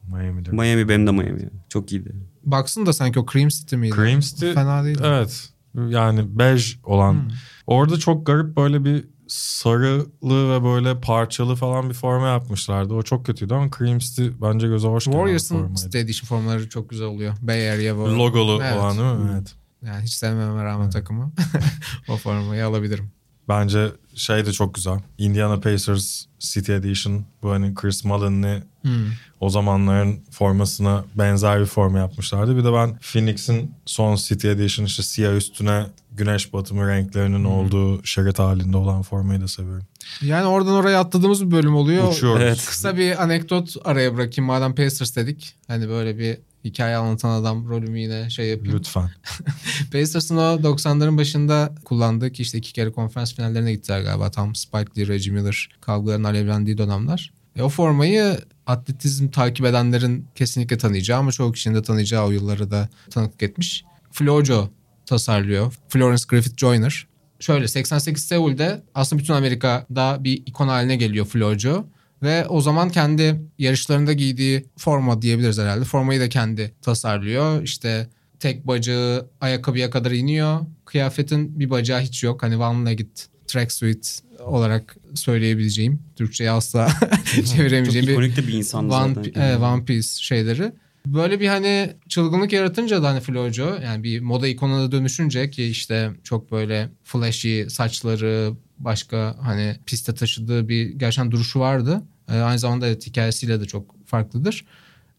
[0.08, 0.52] Miami'de.
[0.52, 1.50] Miami benim de Miami.
[1.70, 2.16] Çok iyiydi.
[2.44, 3.96] Baksın da sanki o Cream City miydi?
[3.96, 5.00] Cream City Fena değil.
[5.04, 5.50] Evet.
[5.88, 7.14] Yani bej olan.
[7.14, 7.30] Hmm.
[7.68, 12.94] Orada çok garip böyle bir sarılı ve böyle parçalı falan bir forma yapmışlardı.
[12.94, 15.76] O çok kötüydü ama Cream City bence göze hoş gelen Warriors'ın.
[15.76, 17.34] City Edition formaları çok güzel oluyor.
[17.42, 18.02] Bay Area bu.
[18.02, 18.78] Logolu Evet.
[18.78, 19.32] olan değil mi?
[19.36, 19.56] Evet.
[19.86, 21.32] Yani hiç sevmeme rağmen takımı.
[22.10, 23.12] o formayı alabilirim.
[23.50, 25.00] Bence şey de çok güzel.
[25.18, 27.26] Indiana Pacers City Edition.
[27.44, 29.06] Bu hani Chris Mullin'li Hmm.
[29.40, 32.58] o zamanların formasına benzer bir forma yapmışlardı.
[32.58, 38.40] Bir de ben Phoenix'in son City Edition işte siyah üstüne güneş batımı renklerinin olduğu şerit
[38.40, 39.86] halinde olan formayı da seviyorum.
[40.22, 42.12] Yani oradan oraya atladığımız bir bölüm oluyor.
[42.12, 42.42] Uçuyoruz.
[42.42, 42.66] Evet.
[42.66, 45.56] Kısa bir anekdot araya bırakayım madem Pacers dedik.
[45.68, 48.78] Hani böyle bir hikaye anlatan adam rolümü yine şey yapayım.
[48.78, 49.10] Lütfen.
[49.92, 54.32] Pacers'ın o 90'ların başında kullandığı ki işte iki kere konferans finallerine gittiler galiba.
[54.32, 57.34] Tam Spike Lee, Reggie Miller kavgaların alevlendiği dönemler.
[57.56, 62.72] E, o formayı atletizm takip edenlerin kesinlikle tanıyacağı ama çoğu kişinin de tanıyacağı o yılları
[62.72, 63.86] da tanıklık etmiş.
[64.12, 64.70] Flojo
[65.12, 65.74] tasarlıyor.
[65.90, 67.08] Florence Griffith Joyner.
[67.40, 71.86] Şöyle 88 Seul'de aslında bütün Amerika'da bir ikon haline geliyor Flojo.
[72.24, 75.86] Ve o zaman kendi yarışlarında giydiği forma diyebiliriz herhalde.
[75.86, 77.64] Formayı da kendi tasarlıyor.
[77.64, 78.08] İşte
[78.40, 80.60] tek bacağı ayakkabıya kadar iniyor.
[80.86, 82.44] Kıyafetin bir bacağı hiç yok.
[82.44, 86.00] Hani one legged tracksuit olarak söyleyebileceğim.
[86.16, 86.90] Türkçe'ye asla
[87.36, 89.42] Çok çeviremeyeceğim bir ikonik de bir insan One, zaten.
[89.42, 90.72] evet, One Piece şeyleri.
[91.06, 96.12] Böyle bir hani çılgınlık yaratınca da hani Flojo yani bir moda ikonuna dönüşünce ki işte
[96.24, 102.02] çok böyle flashy saçları başka hani piste taşıdığı bir gerçekten duruşu vardı.
[102.30, 104.66] Ee, aynı zamanda evet, hikayesiyle de çok farklıdır.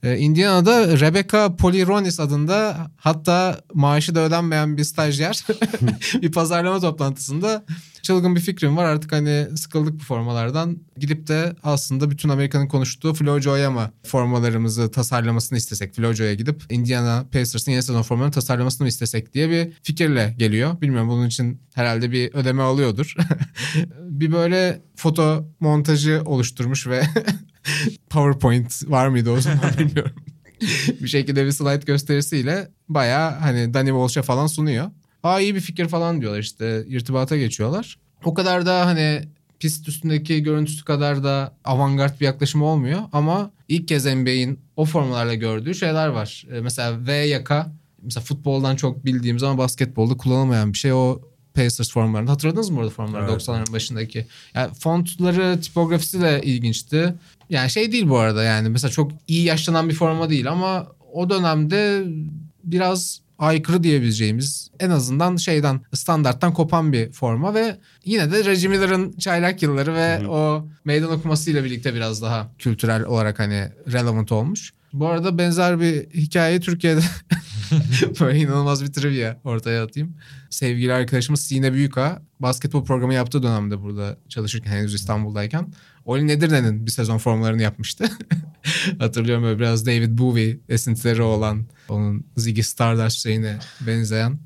[0.02, 5.46] Ee, Indiana'da Rebecca Polironis adında hatta maaşı da ödenmeyen bir stajyer
[6.22, 7.64] bir pazarlama toplantısında
[8.02, 13.14] çılgın bir fikrim var artık hani sıkıldık bu formalardan gidip de aslında bütün Amerika'nın konuştuğu
[13.14, 19.34] Flojo'ya mı formalarımızı tasarlamasını istesek Flojo'ya gidip Indiana Pacers'ın yeni sezon formalarını tasarlamasını mı istesek
[19.34, 20.80] diye bir fikirle geliyor.
[20.80, 23.14] Bilmiyorum bunun için herhalde bir ödeme alıyordur.
[23.98, 27.02] bir böyle foto montajı oluşturmuş ve
[28.10, 30.12] PowerPoint var mıydı o zaman bilmiyorum.
[31.00, 34.90] bir şekilde bir slide gösterisiyle bayağı hani Danny Walsh'a falan sunuyor.
[35.22, 37.98] Aa iyi bir fikir falan diyorlar işte irtibata geçiyorlar.
[38.24, 39.22] O kadar da hani
[39.60, 45.34] pist üstündeki görüntüsü kadar da avantgard bir yaklaşım olmuyor ama ilk kez NBA'in o formalarla
[45.34, 46.46] gördüğü şeyler var.
[46.52, 47.72] Ee, mesela V yaka
[48.02, 51.20] mesela futboldan çok bildiğimiz ama basketbolda kullanılmayan bir şey o
[51.54, 52.30] Pacers formlarında.
[52.30, 53.42] Hatırladınız mı orada formları Evet.
[53.42, 54.26] 90'ların başındaki?
[54.54, 57.14] Yani fontları, tipografisi de ilginçti.
[57.50, 61.30] Yani şey değil bu arada yani mesela çok iyi yaşlanan bir forma değil ama o
[61.30, 62.04] dönemde
[62.64, 69.12] biraz aykırı diyebileceğimiz en azından şeyden standarttan kopan bir forma ve yine de Reggie Miller'ın
[69.12, 70.30] çaylak yılları ve hı.
[70.30, 74.72] o meydan okumasıyla birlikte biraz daha kültürel olarak hani relevant olmuş.
[74.92, 77.00] Bu arada benzer bir hikaye Türkiye'de
[78.20, 80.16] böyle inanılmaz bir trivia ortaya atayım.
[80.50, 85.72] Sevgili arkadaşımız Sine Büyüka basketbol programı yaptığı dönemde burada çalışırken henüz İstanbul'dayken
[86.04, 88.04] Oli Nedirne'nin bir sezon formlarını yapmıştı.
[88.98, 94.38] Hatırlıyorum böyle biraz David Bowie esintileri olan onun Ziggy Stardust şeyine benzeyen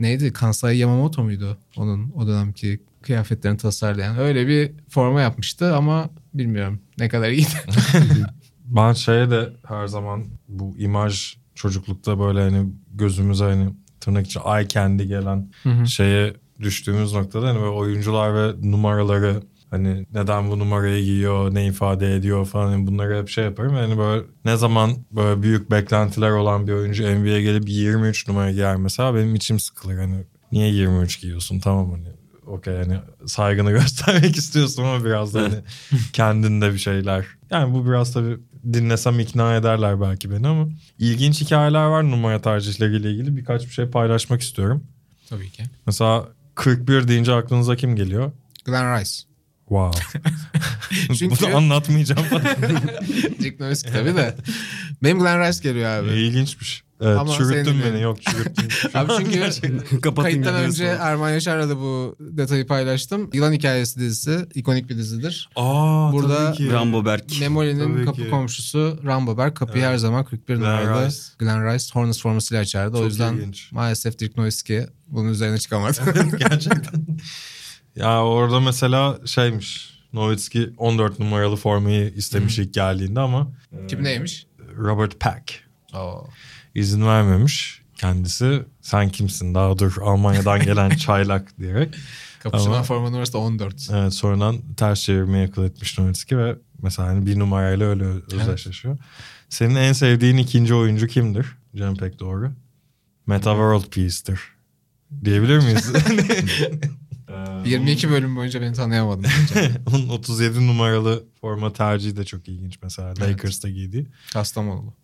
[0.00, 0.32] neydi?
[0.32, 1.58] Kansai Yamamoto muydu?
[1.76, 4.18] Onun o dönemki kıyafetlerini tasarlayan.
[4.18, 7.48] Öyle bir forma yapmıştı ama bilmiyorum ne kadar iyiydi.
[8.64, 13.70] Ben şeye de her zaman bu imaj çocuklukta böyle hani gözümüze hani
[14.00, 15.86] tırnak için eye candy gelen Hı hı.
[15.86, 22.14] şeye düştüğümüz noktada hani böyle oyuncular ve numaraları hani neden bu numarayı giyiyor, ne ifade
[22.14, 23.76] ediyor falan hani bunları hep şey yaparım.
[23.76, 28.76] Yani böyle ne zaman böyle büyük beklentiler olan bir oyuncu NBA'ye gelip 23 numara giyer
[28.76, 29.98] mesela benim içim sıkılır.
[29.98, 35.54] Hani niye 23 giyiyorsun tamam hani okey hani saygını göstermek istiyorsun ama biraz da hani
[36.12, 37.24] kendinde bir şeyler.
[37.50, 38.36] Yani bu biraz tabii
[38.72, 43.86] dinlesem ikna ederler belki beni ama ilginç hikayeler var numara tercihleriyle ilgili birkaç bir şey
[43.86, 44.84] paylaşmak istiyorum.
[45.28, 45.62] Tabii ki.
[45.86, 48.32] Mesela 41 deyince aklınıza kim geliyor?
[48.64, 49.10] Glenn Rice.
[49.68, 50.00] Wow.
[51.18, 52.22] Çünkü- Bunu anlatmayacağım.
[53.42, 54.34] Rick Nowitzki tabii de.
[55.02, 56.08] Benim Glenn Rice geliyor abi.
[56.08, 56.82] İlginçmiş.
[57.04, 58.00] Evet, Ama çürüttün beni.
[58.02, 58.68] Yok çürüttün.
[58.98, 59.40] Abi çünkü
[60.14, 63.30] kayıttan önce Erman Yaşar'la da bu detayı paylaştım.
[63.32, 65.48] Yılan Hikayesi dizisi ikonik bir dizidir.
[65.56, 66.72] Aa, Burada- tabii ki.
[66.72, 67.40] Rambo Berk.
[67.40, 68.30] Memoli'nin Tabii kapı ki.
[68.30, 69.92] komşusu Rambo Berk kapıyı Evet.
[69.92, 71.16] her zaman 41 Glenn numaralı Rice.
[71.38, 72.96] Glenn Rice Hornets formasıyla açardı.
[72.96, 73.72] o Çok yüzden ilginç.
[73.72, 76.00] maalesef Dirk Nowitzki bunun üzerine çıkamadı.
[76.38, 77.06] Gerçekten.
[77.96, 79.92] ya orada mesela şeymiş.
[80.12, 83.48] Nowitzki 14 numaralı formayı istemiş ilk geldiğinde ama
[83.88, 84.46] Kim neymiş?
[84.78, 85.52] Robert Pack
[85.94, 86.26] Oo.
[86.74, 87.82] İzin vermemiş.
[87.96, 91.94] Kendisi sen kimsin daha dur Almanya'dan gelen çaylak diyerek.
[92.42, 93.88] Kapışılan Ama- forma numarası da 14.
[93.92, 98.98] Evet sonradan ters çevirmeyi akıl etmiş Nowitzki ve mesela hani bir numarayla öyle özdeşleşiyor.
[99.48, 101.46] Senin en sevdiğin ikinci oyuncu kimdir?
[101.76, 102.52] Cem pek doğru.
[103.26, 104.40] Meta World Peace'tir.
[105.24, 105.92] Diyebilir miyiz?
[107.64, 109.26] 22 bölüm boyunca beni tanıyamadın.
[109.86, 113.08] Onun 37 numaralı forma tercihi de çok ilginç mesela.
[113.08, 113.20] Evet.
[113.20, 114.06] Lakers'ta giydiği.
[114.32, 114.94] Kastamonu.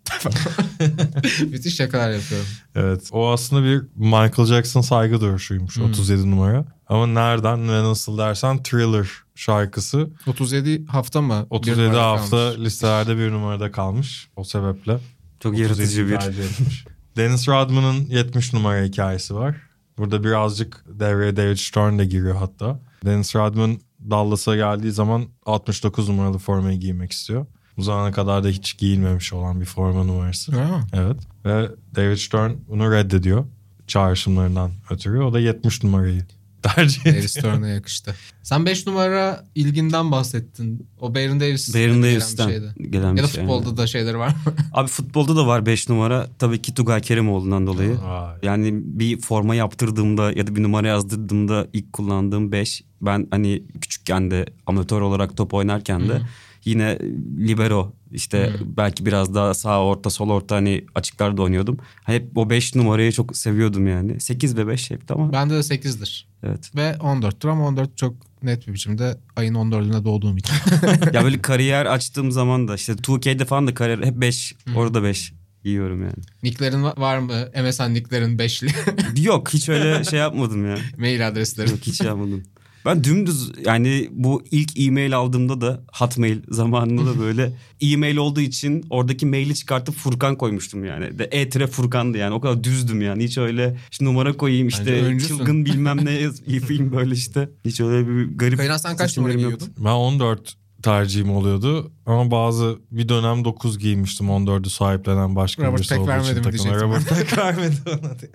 [1.50, 2.46] Müthiş şakalar yapıyorum.
[2.74, 3.09] Evet.
[3.12, 5.76] O aslında bir Michael Jackson saygı duruşuymuş.
[5.76, 5.85] Hmm.
[5.85, 6.64] 37 numara.
[6.88, 11.46] Ama nereden ve nasıl dersen Thriller şarkısı 37 hafta mı?
[11.50, 12.66] Bir 37 numarada hafta kalmış?
[12.66, 14.28] listelerde bir numarada kalmış.
[14.37, 14.98] O sebeple
[15.40, 16.18] Çok 37 yaratıcı bir.
[17.16, 19.57] Dennis Rodman'ın 70 numara hikayesi var.
[19.98, 22.81] Burada birazcık devreye David Stern de giriyor hatta.
[23.04, 27.46] Dennis Rodman Dallas'a geldiği zaman 69 numaralı formayı giymek istiyor.
[27.79, 30.53] Bu zamana kadar da hiç giyilmemiş olan bir forma numarası.
[30.53, 30.81] Ha.
[30.93, 31.17] Evet.
[31.45, 33.45] Ve David Stern bunu reddediyor
[33.87, 35.21] çağrışımlarından ötürü.
[35.23, 36.25] O da 70 numarayı
[36.62, 37.17] tercih ediyor.
[37.17, 38.14] Davis Stern'e yakıştı.
[38.43, 40.87] Sen 5 numara ilginden bahsettin.
[41.01, 42.91] O Baron Davis Baron gelen bir Davis'ten şeydi.
[42.91, 43.41] gelen bir Ya da şey.
[43.43, 44.35] futbolda da şeyleri var mı?
[44.73, 46.27] Abi futbolda da var 5 numara.
[46.38, 47.99] Tabii ki Tugay Kerimoğlu'ndan dolayı.
[48.03, 48.37] Vay.
[48.43, 52.85] Yani bir forma yaptırdığımda ya da bir numara yazdırdığımda ilk kullandığım 5.
[53.03, 56.21] Ben hani küçükken de amatör olarak top oynarken de
[56.64, 56.99] yine
[57.38, 61.79] libero işte belki biraz daha sağ orta sol orta hani açıklarda oynuyordum.
[62.05, 64.21] Hep o 5 numarayı çok seviyordum yani.
[64.21, 65.33] 8 ve 5 hep tamam.
[65.33, 66.29] Bende de 8'dir.
[66.42, 66.71] Evet.
[66.77, 70.55] Ve 14'tür ama 14 çok net bir biçimde ayın 14'ünde doğduğum için.
[71.12, 74.55] ya böyle kariyer açtığım zaman da işte 2K'de falan da kariyer hep 5.
[74.77, 75.33] Orada 5
[75.64, 76.14] yiyorum yani.
[76.42, 77.33] Nicklerin va- var mı?
[77.64, 80.77] MSN nicklerin 5'li Yok hiç öyle şey yapmadım ya.
[80.99, 81.71] mail adresleri.
[81.71, 82.42] Yok hiç yapmadım.
[82.88, 88.87] Ben dümdüz yani bu ilk e-mail aldığımda da Hotmail zamanında da böyle e-mail olduğu için
[88.90, 91.18] oradaki maili çıkartıp Furkan koymuştum yani.
[91.18, 93.24] De e Furkan'dı yani o kadar düzdüm yani.
[93.24, 96.12] Hiç öyle işte numara koyayım işte çılgın bilmem ne
[96.46, 97.48] yapayım böyle işte.
[97.64, 99.68] Hiç öyle bir garip Kayran sen kaç numara giyiyordun?
[99.79, 101.92] Ben 14 tercihim oluyordu.
[102.07, 106.44] Ama bazı bir dönem 9 giymiştim 14'ü sahiplenen başka Robert birisi olduğu için vermedi mi
[106.44, 106.81] diyecektim.
[106.81, 108.31] Robert Peck vermedi ona diye.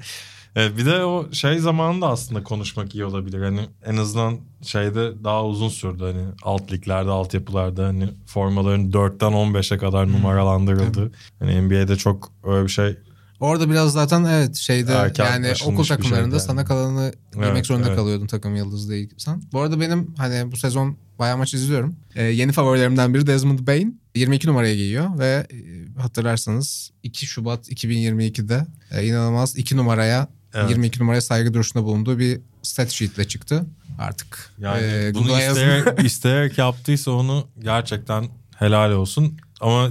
[0.55, 3.43] Evet, bir de o şey zamanında aslında konuşmak iyi olabilir.
[3.43, 6.03] Hani en azından şeyde daha uzun sürdü.
[6.03, 10.13] Hani alt liglerde, altyapılarda hani formaların 4'ten 15'e kadar Hmm.
[10.13, 11.11] numaralandırıldı.
[11.39, 12.97] Hani NBA'de çok öyle bir şey
[13.39, 16.39] Orada biraz zaten evet şeyde Erken yani okul bir takımlarında yani.
[16.45, 17.97] sana kalanı giymek Evet, zorunda evet.
[17.97, 19.43] kalıyordun takım yıldızı değilsen.
[19.53, 21.95] Bu arada benim hani bu sezon bayağı maç izliyorum.
[22.15, 24.01] Ee, yeni favorilerimden biri Desmond Bain.
[24.15, 25.57] 22 numaraya giyiyor ve e,
[26.01, 30.69] hatırlarsanız 2 Şubat 2022'de e, inanılmaz 2 numaraya Evet.
[30.69, 33.65] 22 numaraya saygı duruşunda bulunduğu bir stat sheetle çıktı.
[33.99, 35.61] Artık Yani e, bunu Google'a yazın.
[35.61, 39.37] isteyerek, isteyerek yaptıysa onu gerçekten helal olsun.
[39.61, 39.89] Ama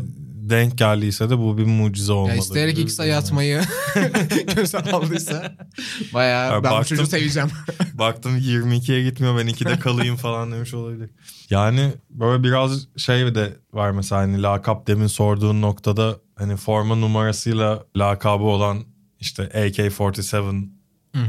[0.50, 2.30] denk geldiyse de bu bir mucize olmalı.
[2.30, 3.62] Ya isteyerek iki sayı atmayı
[4.56, 5.52] göze aldıysa
[6.14, 7.48] bayağı Ya ben baktım- çocuğu seveceğim.
[7.94, 11.10] Baktım 22'ye gitmiyor ben 2'de kalayım falan demiş olabilir.
[11.50, 17.84] Yani böyle biraz şey de var mesela hani lakap demin sorduğun noktada hani forma numarasıyla
[17.96, 18.78] lakabı olan
[19.22, 20.68] işte AK-47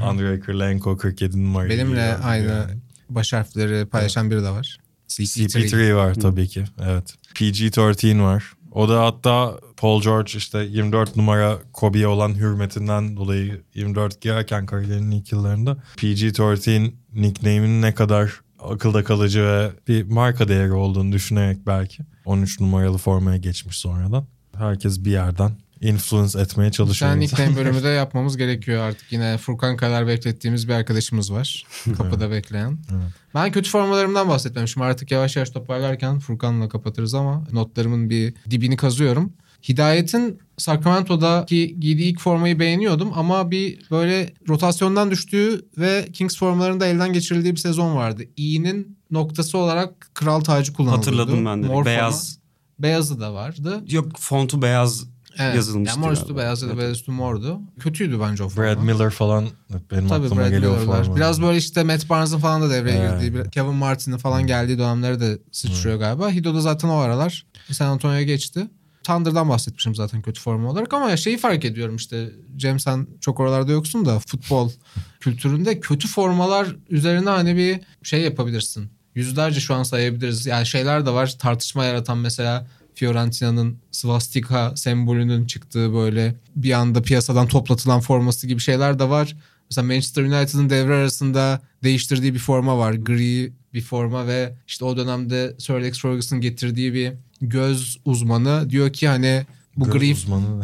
[0.03, 1.69] Andrei Kirilenko 47 numara.
[1.69, 2.71] Benimle aynı Yani.
[3.09, 4.77] baş harfleri paylaşan biri de var.
[5.07, 5.47] CP3.
[5.47, 6.63] CP3 var tabii ki.
[6.83, 7.15] Evet.
[7.35, 8.43] PG-13 var.
[8.71, 15.11] O da hatta Paul George işte 24 numara Kobe'ye olan hürmetinden dolayı 24 giyerken kariyerinin
[15.11, 22.03] ilk yıllarında PG-13 nickname'inin ne kadar akılda kalıcı ve bir marka değeri olduğunu düşünerek belki
[22.25, 24.25] 13 numaralı formaya geçmiş sonradan.
[24.57, 25.51] Herkes bir yerden
[25.83, 27.11] influence etmeye Sen çalışıyor.
[27.11, 27.19] insan.
[27.19, 29.11] nickname bölümü de yapmamız gerekiyor artık.
[29.11, 31.65] Yine Furkan kadar beklettiğimiz bir arkadaşımız var.
[31.97, 32.77] Kapıda bekleyen.
[32.91, 33.11] Evet.
[33.35, 34.81] Ben kötü formalarımdan bahsetmemişim.
[34.81, 39.33] Artık yavaş yavaş toparlarken Furkan'la kapatırız ama notlarımın bir dibini kazıyorum.
[39.69, 47.13] Hidayet'in Sacramento'daki giydiği ilk formayı beğeniyordum ama bir böyle rotasyondan düştüğü ve Kings formalarında elden
[47.13, 48.23] geçirildiği bir sezon vardı.
[48.37, 51.07] İ'nin noktası olarak kral tacı kullanılıyordu.
[51.07, 51.67] Hatırladım ben de.
[51.67, 51.85] Mor forma.
[51.85, 52.39] Beyaz.
[52.79, 53.83] Beyazı da vardı.
[53.89, 55.05] Yok fontu beyaz
[55.37, 55.55] Evet.
[55.55, 56.81] yazılmıştı Yani mor üstü beyaz ya da Evet.
[56.83, 57.59] beyaz üstü mordu.
[57.79, 58.67] Kötüydü bence o forma.
[58.67, 59.47] Brad Miller falan
[59.91, 61.03] benim Tabii aklıma Brad geliyor Miller'lar.
[61.03, 61.15] forma.
[61.15, 63.21] Biraz böyle işte Matt Barnes'ın falan da devreye Evet.
[63.21, 66.31] girdiği, Kevin Martin'in falan geldiği dönemlere de sıçrıyor galiba.
[66.31, 68.67] Hido da zaten o aralar San Antonio'ya geçti.
[69.03, 73.71] Thunder'dan bahsetmişim zaten kötü forma olarak ama şeyi fark ediyorum işte Cem sen çok oralarda
[73.71, 74.71] yoksun da futbol
[75.19, 78.89] kültüründe kötü formalar üzerine hani bir şey yapabilirsin.
[79.15, 80.45] Yüzlerce şu an sayabiliriz.
[80.45, 87.47] Yani şeyler de var tartışma yaratan mesela Fiorentina'nın swastika sembolünün çıktığı böyle bir anda piyasadan
[87.47, 89.35] toplatılan forması gibi şeyler de var.
[89.69, 92.93] Mesela Manchester United'ın devre arasında değiştirdiği bir forma var.
[92.93, 98.93] Gri bir forma ve işte o dönemde Sir Alex Ferguson getirdiği bir göz uzmanı diyor
[98.93, 99.45] ki hani
[99.77, 100.63] bu Göz gri uzmanı.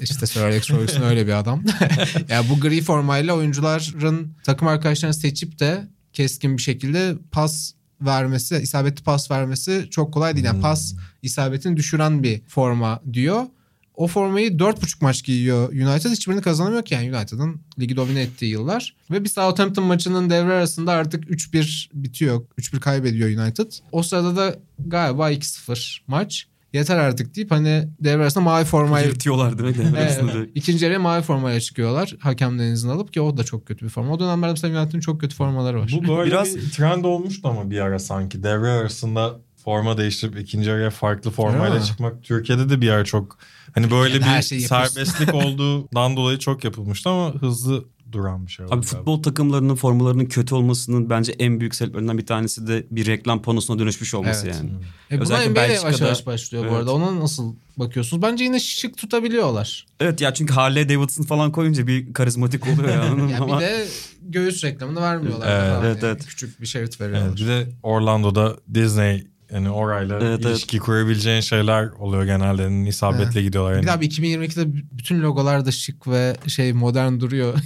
[0.00, 1.64] işte Sir Alex Ferguson öyle bir adam.
[2.28, 9.02] ya bu gri formayla oyuncuların takım arkadaşlarını seçip de keskin bir şekilde pas vermesi, isabetli
[9.04, 10.46] pas vermesi çok kolay değil.
[10.46, 10.62] Yani Hmm.
[10.62, 13.42] pas isabetini düşüren bir forma diyor.
[13.94, 16.10] O formayı 4,5 maç giyiyor United.
[16.10, 18.94] Hiçbirini kazanamıyor ki yani United'ın ligi domine ettiği yıllar.
[19.10, 22.42] Ve bir Southampton maçının devre arasında artık 3-1 bitiyor.
[22.58, 23.72] 3-1 kaybediyor United.
[23.92, 26.46] O sırada da galiba 2-0 maç.
[26.72, 29.84] Yeter artık deyip hani devre arasında mavi formayı Yırtıyorlar değil mi?
[29.84, 30.50] Devre arasında Evet.
[30.54, 32.14] İkinci yarıya mavi formayla çıkıyorlar.
[32.20, 34.12] Hakemden izin alıp ki o da çok kötü bir forma.
[34.12, 35.90] O dönemlerde mesela United'ın çok kötü formaları var.
[36.04, 38.42] Bu böyle Biraz- bir trend olmuştu ama bir ara sanki.
[38.42, 42.22] Devre arasında forma değiştirip ikinci araya farklı formayla çıkmak.
[42.22, 43.38] Türkiye'de de bir ara çok
[43.74, 44.66] hani böyle her bir yapıyorsun.
[44.66, 48.74] serbestlik olduğundan dolayı çok yapılmıştı ama hızlı duran bir şey oldu.
[48.74, 48.96] Abi galiba.
[48.96, 53.78] futbol takımlarının formalarının kötü olmasının bence en büyük sebeplerinden bir tanesi de bir reklam panosuna
[53.78, 54.56] dönüşmüş olması Evet.
[54.56, 54.70] yani.
[55.10, 56.78] E buna Özellikle NBA yavaş yavaş başlıyor bu Evet.
[56.78, 56.92] arada.
[56.94, 58.22] Ona nasıl bakıyorsunuz?
[58.22, 59.86] Bence yine şık tutabiliyorlar.
[60.00, 63.02] Evet ya çünkü Harley Davidson falan koyunca bir karizmatik oluyor ya.
[63.02, 63.30] anladın mı?
[63.30, 63.86] Ya Ama bir de
[64.22, 65.46] göğüs reklamını vermiyorlar.
[65.48, 66.26] Evet, evet, yani evet.
[66.26, 67.26] Küçük bir şerit veriyorlar.
[67.28, 70.44] Evet, bir de Orlando'da Disney yani orayla Evet, evet.
[70.44, 72.62] ilişki kurabileceğin şeyler oluyor genelde.
[72.62, 73.72] Yani isabetle gidiyorlar.
[73.72, 73.82] Yani.
[73.82, 77.54] Bir daha bir 2022'de bütün logolar da şık ve şey modern duruyor.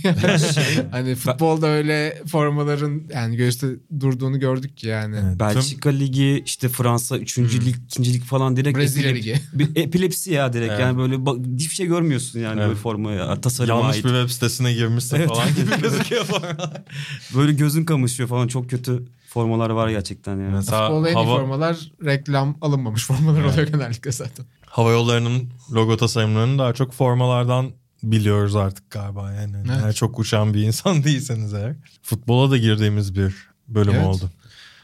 [0.90, 3.66] hani futbolda öyle formaların yani göğüste
[4.00, 5.14] durduğunu gördük ki yani.
[5.14, 7.38] Evet, tüm- Belçika Ligi işte Fransa 3.
[7.38, 8.14] lig 2.
[8.14, 9.40] lig falan direkt Brezilya Ligi.
[9.52, 10.80] Bir epilepsi ya direkt Evet.
[10.80, 11.16] yani böyle
[11.56, 12.68] hiçbir şey görmüyorsun yani Evet.
[12.68, 14.04] böyle formaya tasarıma yanlış ait.
[14.04, 15.28] bir web sitesine girmişsin Evet.
[15.28, 16.82] falan gibi gözüküyor formalar.
[17.36, 19.02] Böyle gözün kamaşıyor falan çok kötü
[19.32, 20.54] formalar var gerçekten yani.
[20.54, 23.52] Mesela Futbolda en iyi hava, formalar reklam alınmamış formalar Evet.
[23.52, 24.46] oluyor genellikle zaten.
[24.66, 27.70] hava yollarının logo tasarımlarını daha çok formalardan
[28.02, 29.56] biliyoruz artık galiba yani.
[29.66, 29.80] Evet.
[29.84, 31.76] Eğer çok uçan bir insan değilseniz eğer.
[32.02, 33.34] Futbola da girdiğimiz bir
[33.68, 34.06] bölüm Evet.
[34.06, 34.30] oldu.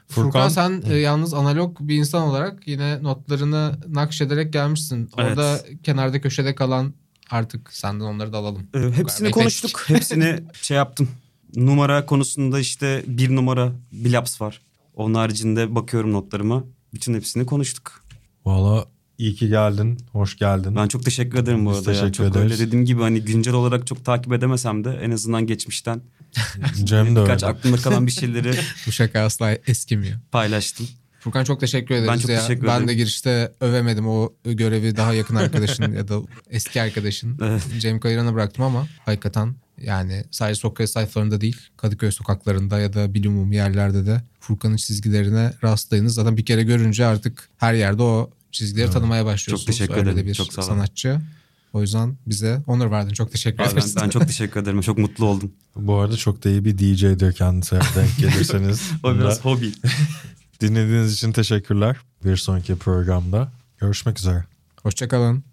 [0.08, 5.10] Furkan, sen e, yalnız analog bir insan olarak yine notlarını nakşederek gelmişsin.
[5.18, 5.38] Evet.
[5.38, 6.94] Orada kenarda köşede kalan
[7.30, 8.66] artık senden onları da alalım.
[8.74, 9.84] Ee, hepsini konuştuk.
[9.86, 11.08] hepsini şey yaptım.
[11.56, 14.60] Numara konusunda işte bir numara bilaps var.
[14.94, 16.64] Onun haricinde bakıyorum notlarıma.
[16.94, 18.04] Bütün hepsini konuştuk.
[18.46, 18.86] Valla
[19.18, 19.98] iyi ki geldin.
[20.12, 20.76] Hoş geldin.
[20.76, 21.92] Ben çok teşekkür ederim bu Biz arada.
[21.92, 21.96] ya.
[22.00, 22.52] teşekkür Çok ederiz.
[22.52, 26.00] öyle dediğim gibi hani güncel olarak çok takip edemesem de en azından geçmişten
[26.84, 27.52] Cem de birkaç öyle.
[27.52, 28.50] aklımda kalan bir şeyleri
[28.86, 30.18] Bu şaka asla eskimiyor.
[30.32, 30.88] paylaştım.
[31.20, 32.40] Furkan çok teşekkür ederiz Ben çok ya.
[32.40, 32.88] teşekkür ben ederim.
[32.88, 36.20] de girişte övemedim o görevi daha yakın arkadaşın ya da
[36.50, 37.62] eski arkadaşın Evet.
[37.78, 43.52] Cem Kayıran'a bıraktım ama hakikaten yani sadece Sokrates sayfalarında değil Kadıköy sokaklarında ya da bilimum
[43.52, 46.14] yerlerde de Furkan'ın çizgilerine rastlayınız.
[46.14, 48.94] Zaten bir kere görünce artık her yerde o çizgileri Evet.
[48.94, 49.60] tanımaya başlıyorsunuz.
[49.60, 50.26] Çok teşekkür Öyle ederim.
[50.26, 50.68] de bir Çok sağ olun.
[50.68, 51.20] sanatçı.
[51.72, 53.12] O yüzden bize onur verdin.
[53.12, 53.96] Çok teşekkür Ben, ederiz.
[54.02, 54.80] ben çok teşekkür ederim.
[54.80, 55.52] Çok mutlu oldum.
[55.76, 58.90] Bu arada çok da iyi bir DJ'dir kendisi eğer denk gelirseniz.
[59.02, 59.72] O biraz hobi.
[60.60, 61.96] Dinlediğiniz için teşekkürler.
[62.24, 64.44] Bir sonraki programda görüşmek üzere.
[64.82, 65.44] Hoşçakalın.